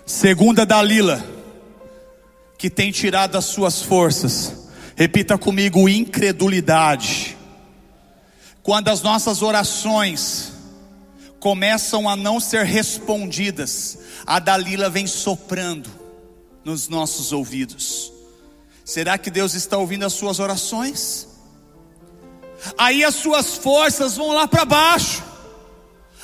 Segunda 0.10 0.66
Dalila, 0.66 1.24
que 2.58 2.68
tem 2.68 2.92
tirado 2.92 3.38
as 3.38 3.46
suas 3.46 3.84
forças. 3.84 4.68
Repita 4.96 5.38
comigo: 5.38 5.88
incredulidade. 5.88 7.38
Quando 8.64 8.88
as 8.88 9.04
nossas 9.04 9.44
orações 9.44 10.52
começam 11.40 12.10
a 12.10 12.16
não 12.16 12.40
ser 12.40 12.66
respondidas, 12.66 14.00
a 14.26 14.40
Dalila 14.40 14.90
vem 14.90 15.06
soprando 15.06 15.92
nos 16.66 16.88
nossos 16.88 17.32
ouvidos. 17.32 18.12
Será 18.84 19.16
que 19.16 19.30
Deus 19.30 19.54
está 19.54 19.78
ouvindo 19.78 20.08
as 20.08 20.14
suas 20.14 20.40
orações? 20.40 21.28
Aí 22.80 23.04
as 23.04 23.14
suas 23.14 23.58
forças 23.58 24.18
vão 24.18 24.30
lá 24.30 24.48
para 24.48 24.66
baixo, 24.66 25.24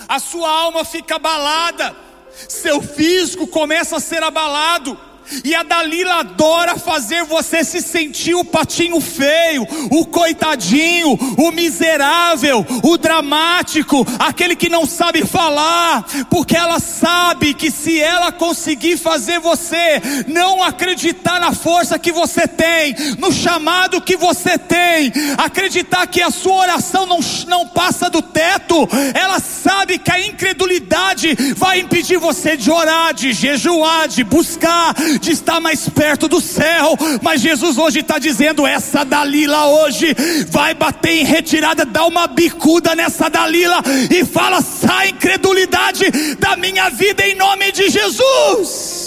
a 0.08 0.18
sua 0.18 0.50
alma 0.50 0.84
fica 0.84 1.18
abalada, 1.18 2.05
seu 2.48 2.82
físico 2.82 3.48
começa 3.48 3.98
a 3.98 4.00
ser 4.00 4.24
abalado. 4.24 4.98
E 5.44 5.56
a 5.56 5.64
Dalila 5.64 6.20
adora 6.20 6.78
fazer 6.78 7.24
você 7.24 7.64
se 7.64 7.82
sentir 7.82 8.36
o 8.36 8.46
patinho 8.46 9.00
feio, 9.00 9.68
o 9.92 10.06
coitadinho, 10.06 11.14
o 11.38 11.52
miserável, 11.52 12.66
o 12.84 12.98
dramático, 12.98 14.06
aquele 14.20 14.56
que 14.56 14.70
não 14.70 14.86
sabe 14.86 15.26
falar, 15.26 16.04
porque 16.30 16.56
ela 16.56 16.80
sabe 16.80 17.54
que 17.54 17.72
se 17.72 18.00
ela 18.00 18.32
conseguir 18.32 18.98
fazer 18.98 19.40
você 19.40 20.02
não 20.28 20.64
acreditar 20.64 21.40
na 21.40 21.54
força 21.54 22.00
que 22.00 22.12
você 22.12 22.48
tem, 22.48 22.96
no 23.18 23.32
chamado 23.32 24.02
que 24.02 24.18
você 24.18 24.58
tem, 24.58 25.12
acreditar 25.38 26.08
que 26.08 26.22
a 26.22 26.32
sua 26.32 26.56
oração 26.56 27.06
não, 27.06 27.20
não 27.48 27.68
passa 27.68 28.10
do 28.10 28.22
teto, 28.22 28.88
ela 29.14 29.40
sabe 29.40 29.98
que 29.98 30.12
a 30.12 30.20
incredulidade 30.20 31.36
vai 31.56 31.80
impedir 31.80 32.18
você 32.18 32.58
de 32.58 32.70
orar, 32.70 33.14
de 33.14 33.34
jejuar, 33.34 34.08
de 34.08 34.24
buscar, 34.24 34.94
de 35.20 35.32
estar 35.32 35.60
mais 35.60 35.88
perto 35.90 36.28
do 36.28 36.42
céu. 36.42 36.98
Mas 37.22 37.42
Jesus 37.42 37.78
hoje 37.78 38.00
está 38.00 38.20
dizendo: 38.20 38.66
essa 38.66 39.04
Dalila 39.04 39.68
hoje 39.68 40.16
vai 40.50 40.74
bater 40.74 41.12
em 41.12 41.24
retirada, 41.24 41.86
dá 41.86 42.06
uma 42.06 42.28
bicuda 42.28 42.96
nessa 42.96 43.30
Dalila 43.30 43.82
e 44.10 44.26
fala: 44.26 44.62
sai 44.62 45.10
incredulidade 45.10 46.10
da 46.40 46.56
minha 46.56 46.90
vida 46.90 47.26
em 47.26 47.36
nome 47.36 47.72
de 47.72 47.90
Jesus. 47.90 49.06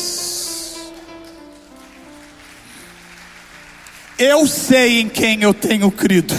Eu 4.18 4.46
sei 4.48 5.00
em 5.00 5.08
quem 5.08 5.42
eu 5.42 5.54
tenho 5.54 5.90
crido. 5.92 6.34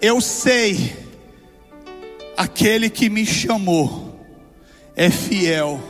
Eu 0.00 0.20
sei 0.20 0.96
aquele 2.36 2.88
que 2.90 3.08
me 3.10 3.24
chamou 3.24 4.10
é 4.96 5.10
fiel 5.10 5.80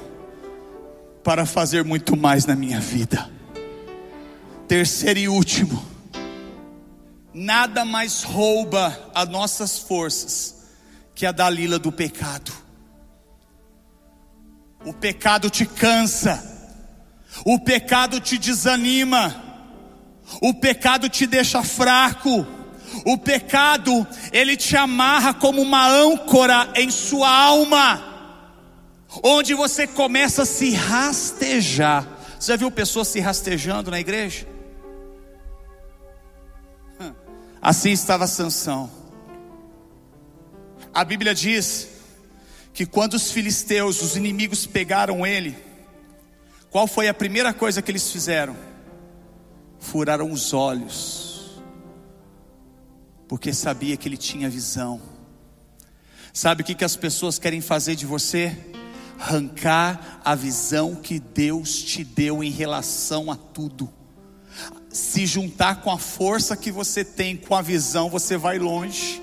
para 1.30 1.46
fazer 1.46 1.84
muito 1.84 2.16
mais 2.16 2.44
na 2.44 2.56
minha 2.56 2.80
vida. 2.80 3.30
Terceiro 4.66 5.20
e 5.20 5.28
último, 5.28 5.80
nada 7.32 7.84
mais 7.84 8.24
rouba 8.24 9.12
as 9.14 9.28
nossas 9.28 9.78
forças 9.78 10.56
que 11.14 11.24
a 11.24 11.30
Dalila 11.30 11.78
do 11.78 11.92
pecado. 11.92 12.50
O 14.84 14.92
pecado 14.92 15.48
te 15.48 15.64
cansa, 15.64 16.42
o 17.44 17.60
pecado 17.60 18.18
te 18.18 18.36
desanima, 18.36 19.40
o 20.42 20.52
pecado 20.52 21.08
te 21.08 21.28
deixa 21.28 21.62
fraco. 21.62 22.44
O 23.04 23.16
pecado, 23.16 24.04
ele 24.32 24.56
te 24.56 24.76
amarra 24.76 25.32
como 25.32 25.62
uma 25.62 25.86
âncora 25.86 26.72
em 26.74 26.90
sua 26.90 27.30
alma 27.30 28.09
onde 29.22 29.54
você 29.54 29.86
começa 29.86 30.42
a 30.42 30.46
se 30.46 30.72
rastejar. 30.72 32.06
Você 32.38 32.52
já 32.52 32.56
viu 32.56 32.70
pessoas 32.70 33.08
se 33.08 33.20
rastejando 33.20 33.90
na 33.90 34.00
igreja? 34.00 34.46
Assim 37.60 37.90
estava 37.90 38.26
Sansão. 38.26 38.90
A 40.94 41.04
Bíblia 41.04 41.34
diz 41.34 41.88
que 42.72 42.86
quando 42.86 43.14
os 43.14 43.30
filisteus, 43.30 44.00
os 44.00 44.16
inimigos 44.16 44.66
pegaram 44.66 45.26
ele, 45.26 45.56
qual 46.70 46.86
foi 46.86 47.08
a 47.08 47.14
primeira 47.14 47.52
coisa 47.52 47.82
que 47.82 47.90
eles 47.90 48.10
fizeram? 48.10 48.56
Furaram 49.78 50.30
os 50.30 50.54
olhos, 50.54 51.60
porque 53.28 53.52
sabia 53.52 53.96
que 53.96 54.08
ele 54.08 54.16
tinha 54.16 54.48
visão. 54.48 55.00
Sabe 56.32 56.62
o 56.62 56.64
que, 56.64 56.74
que 56.74 56.84
as 56.84 56.96
pessoas 56.96 57.38
querem 57.38 57.60
fazer 57.60 57.94
de 57.94 58.06
você? 58.06 58.56
Arrancar 59.20 60.20
a 60.24 60.34
visão 60.34 60.94
que 60.94 61.20
Deus 61.20 61.82
te 61.82 62.02
deu 62.02 62.42
em 62.42 62.50
relação 62.50 63.30
a 63.30 63.36
tudo. 63.36 63.92
Se 64.88 65.26
juntar 65.26 65.82
com 65.82 65.90
a 65.90 65.98
força 65.98 66.56
que 66.56 66.72
você 66.72 67.04
tem, 67.04 67.36
com 67.36 67.54
a 67.54 67.62
visão, 67.62 68.08
você 68.08 68.36
vai 68.36 68.58
longe. 68.58 69.22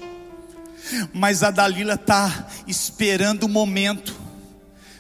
Mas 1.13 1.43
a 1.43 1.51
Dalila 1.51 1.95
está 1.95 2.47
esperando 2.67 3.43
o 3.43 3.49
momento 3.49 4.15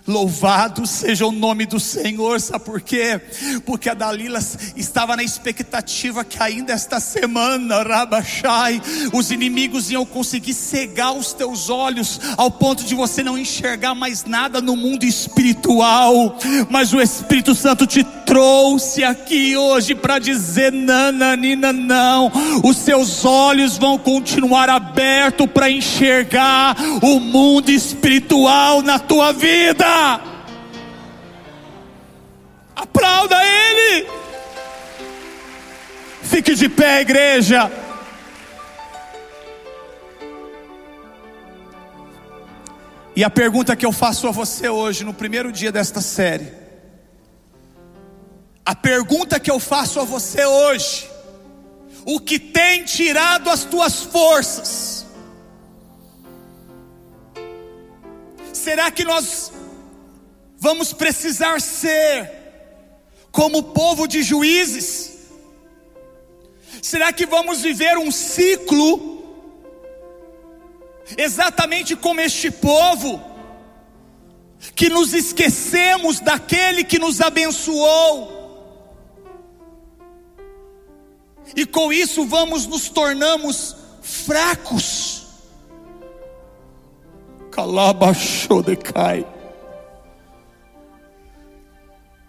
Louvado 0.07 0.87
seja 0.87 1.25
o 1.25 1.33
nome 1.33 1.65
do 1.65 1.81
Senhor, 1.81 2.39
sabe 2.39 2.63
por 2.63 2.79
quê? 2.79 3.19
Porque 3.65 3.89
a 3.89 3.93
Dalila 3.93 4.39
estava 4.75 5.17
na 5.17 5.23
expectativa 5.23 6.23
que 6.23 6.41
ainda 6.41 6.71
esta 6.71 6.99
semana, 7.01 7.83
Rabachai, 7.83 8.81
os 9.11 9.31
inimigos 9.31 9.91
iam 9.91 10.05
conseguir 10.05 10.53
cegar 10.53 11.13
os 11.13 11.33
teus 11.33 11.69
olhos 11.69 12.21
ao 12.37 12.49
ponto 12.49 12.85
de 12.85 12.95
você 12.95 13.21
não 13.21 13.37
enxergar 13.37 13.93
mais 13.93 14.23
nada 14.23 14.61
no 14.61 14.77
mundo 14.77 15.03
espiritual. 15.03 16.37
Mas 16.69 16.93
o 16.93 17.01
Espírito 17.01 17.53
Santo 17.53 17.85
te 17.85 18.05
trouxe 18.27 19.05
aqui 19.05 19.55
hoje 19.55 19.95
para 19.95 20.19
dizer: 20.19 20.71
nananina, 20.71 21.71
não, 21.71 22.29
os 22.63 22.75
seus 22.77 23.23
olhos 23.23 23.77
vão 23.77 23.97
continuar 23.97 24.69
abertos 24.69 25.47
para 25.47 25.71
enxergar 25.71 26.75
o 27.01 27.19
mundo 27.19 27.71
espiritual 27.71 28.81
na 28.81 28.99
tua 28.99 29.31
vida. 29.31 30.19
Aplauda 32.75 33.37
Ele. 33.43 34.07
Fique 36.21 36.53
de 36.53 36.67
pé, 36.67 37.01
igreja. 37.01 37.71
E 43.15 43.23
a 43.23 43.29
pergunta 43.31 43.75
que 43.75 43.85
eu 43.85 43.91
faço 43.91 44.27
a 44.27 44.31
você 44.31 44.69
hoje, 44.69 45.03
no 45.03 45.13
primeiro 45.13 45.51
dia 45.51 45.71
desta 45.71 46.01
série, 46.01 46.66
a 48.67 48.75
pergunta 48.75 49.39
que 49.39 49.49
eu 49.49 49.61
faço 49.61 49.97
a 49.97 50.03
você 50.03 50.43
hoje, 50.43 51.09
o 52.03 52.19
que 52.19 52.37
tem 52.37 52.83
tirado 52.83 53.49
as 53.49 53.63
tuas 53.63 54.01
forças? 54.03 55.05
Será 58.51 58.91
que 58.91 59.05
nós 59.05 59.53
vamos 60.57 60.91
precisar 60.91 61.61
ser 61.61 62.29
como 63.31 63.63
povo 63.63 64.05
de 64.05 64.21
juízes? 64.21 65.13
Será 66.81 67.13
que 67.13 67.25
vamos 67.25 67.61
viver 67.61 67.97
um 67.97 68.11
ciclo 68.11 69.23
exatamente 71.17 71.95
como 71.95 72.19
este 72.19 72.51
povo, 72.51 73.23
que 74.75 74.89
nos 74.89 75.13
esquecemos 75.13 76.19
daquele 76.19 76.83
que 76.83 76.99
nos 76.99 77.21
abençoou. 77.21 78.36
E 81.55 81.65
com 81.65 81.91
isso 81.91 82.25
vamos 82.25 82.65
nos 82.67 82.89
tornamos 82.89 83.75
fracos. 84.01 85.27
Calabashodecai. 87.51 89.25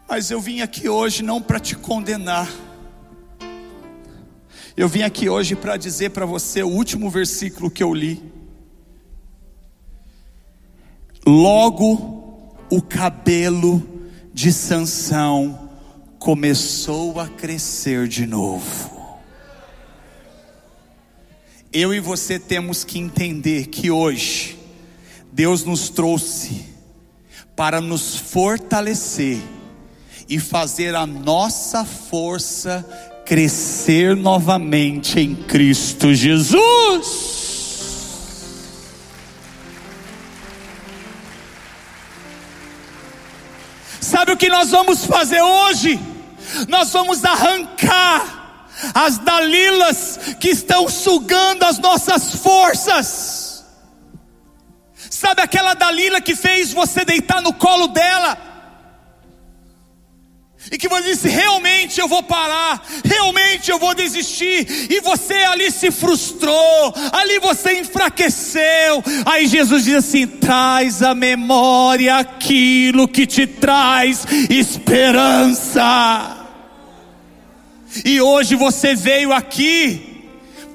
Mas 0.09 0.31
eu 0.31 0.40
vim 0.40 0.62
aqui 0.62 0.88
hoje 0.88 1.22
não 1.22 1.42
para 1.42 1.61
te 1.61 1.76
condenar. 1.76 2.50
Eu 4.74 4.88
vim 4.88 5.02
aqui 5.02 5.28
hoje 5.28 5.54
para 5.54 5.76
dizer 5.76 6.11
para 6.11 6.24
você 6.24 6.62
o 6.62 6.68
último 6.68 7.11
versículo 7.11 7.70
que 7.70 7.83
eu 7.83 7.92
li. 7.92 8.22
Logo 11.26 12.54
o 12.70 12.81
cabelo 12.81 13.83
de 14.33 14.52
Sansão 14.52 15.68
começou 16.18 17.20
a 17.20 17.28
crescer 17.28 18.09
de 18.09 18.26
novo. 18.26 18.98
Eu 21.72 21.92
e 21.92 22.00
você 22.00 22.38
temos 22.38 22.83
que 22.83 22.98
entender 22.98 23.66
que 23.66 23.90
hoje 23.90 24.59
Deus 25.31 25.64
nos 25.64 25.90
trouxe 25.90 26.64
para 27.54 27.78
nos 27.78 28.16
fortalecer 28.16 29.38
e 30.26 30.40
fazer 30.40 30.94
a 30.94 31.07
nossa 31.07 31.85
força 31.85 32.87
crescer 33.26 34.16
novamente 34.16 35.20
em 35.20 35.35
Cristo 35.35 36.14
Jesus. 36.14 37.28
Sabe 44.00 44.33
o 44.33 44.38
que 44.38 44.48
nós 44.48 44.70
vamos 44.70 45.04
fazer 45.04 45.42
hoje? 45.42 46.00
Nós 46.66 46.90
vamos 46.94 47.22
arrancar 47.26 48.38
as 48.95 49.19
dalilas 49.19 50.19
que 50.41 50.49
estão 50.51 50.88
sugando 50.88 51.64
as 51.64 51.79
nossas 51.79 52.35
forças. 52.37 53.64
Sabe 55.11 55.43
aquela 55.43 55.75
Dalila 55.75 56.21
que 56.21 56.37
fez 56.37 56.73
você 56.73 57.05
deitar 57.05 57.43
no 57.43 57.53
colo 57.53 57.88
dela? 57.88 58.49
E 60.71 60.77
que 60.77 60.88
você 60.88 61.11
disse: 61.11 61.29
realmente 61.29 62.01
eu 62.01 62.09
vou 62.09 62.23
parar, 62.23 62.83
realmente 63.05 63.71
eu 63.71 63.79
vou 63.79 63.95
desistir. 63.95 64.67
E 64.91 65.01
você 65.01 65.35
ali 65.35 65.71
se 65.71 65.91
frustrou, 65.91 66.95
ali 67.12 67.38
você 67.38 67.81
enfraqueceu. 67.81 69.03
Aí 69.25 69.47
Jesus 69.47 69.85
diz 69.85 69.95
assim: 69.95 70.27
traz 70.27 71.03
a 71.03 71.14
memória 71.14 72.17
aquilo 72.17 73.09
que 73.09 73.27
te 73.27 73.47
traz 73.47 74.27
esperança. 74.51 76.38
E 78.05 78.21
hoje 78.21 78.55
você 78.55 78.95
veio 78.95 79.33
aqui 79.33 80.09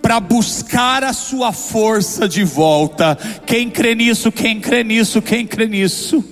para 0.02 0.20
buscar 0.20 1.04
a 1.04 1.14
sua 1.14 1.54
força 1.54 2.28
de 2.28 2.44
volta. 2.44 3.18
Quem 3.46 3.70
crê 3.70 3.96
nisso, 3.96 4.32
quem 4.32 4.60
crê 4.60 4.84
nisso, 4.84 5.22
quem 5.22 5.48
crê 5.48 5.66
nisso. 5.66 6.24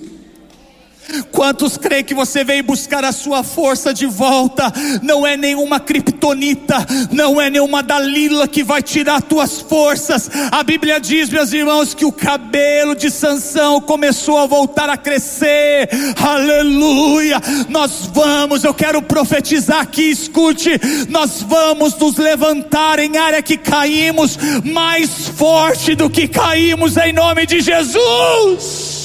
Quantos 1.30 1.76
creem 1.76 2.04
que 2.04 2.14
você 2.14 2.44
veio 2.44 2.62
buscar 2.62 3.04
a 3.04 3.12
sua 3.12 3.42
força 3.42 3.92
de 3.92 4.06
volta? 4.06 4.72
Não 5.02 5.26
é 5.26 5.36
nenhuma 5.36 5.80
criptonita, 5.80 6.86
não 7.10 7.40
é 7.40 7.50
nenhuma 7.50 7.82
Dalila 7.82 8.46
que 8.46 8.62
vai 8.62 8.82
tirar 8.82 9.20
tuas 9.20 9.60
forças. 9.60 10.30
A 10.50 10.62
Bíblia 10.62 11.00
diz, 11.00 11.28
meus 11.28 11.52
irmãos, 11.52 11.94
que 11.94 12.04
o 12.04 12.12
cabelo 12.12 12.94
de 12.94 13.10
Sansão 13.10 13.80
começou 13.80 14.38
a 14.38 14.46
voltar 14.46 14.88
a 14.88 14.96
crescer. 14.96 15.88
Aleluia! 16.20 17.40
Nós 17.68 18.08
vamos, 18.12 18.64
eu 18.64 18.72
quero 18.72 19.02
profetizar 19.02 19.80
aqui, 19.80 20.10
escute, 20.10 20.70
nós 21.08 21.42
vamos 21.42 21.94
nos 21.96 22.16
levantar 22.16 22.98
em 22.98 23.16
área 23.16 23.42
que 23.42 23.56
caímos 23.56 24.38
mais 24.64 25.28
forte 25.28 25.94
do 25.94 26.08
que 26.08 26.28
caímos 26.28 26.96
em 26.96 27.12
nome 27.12 27.46
de 27.46 27.60
Jesus. 27.60 29.01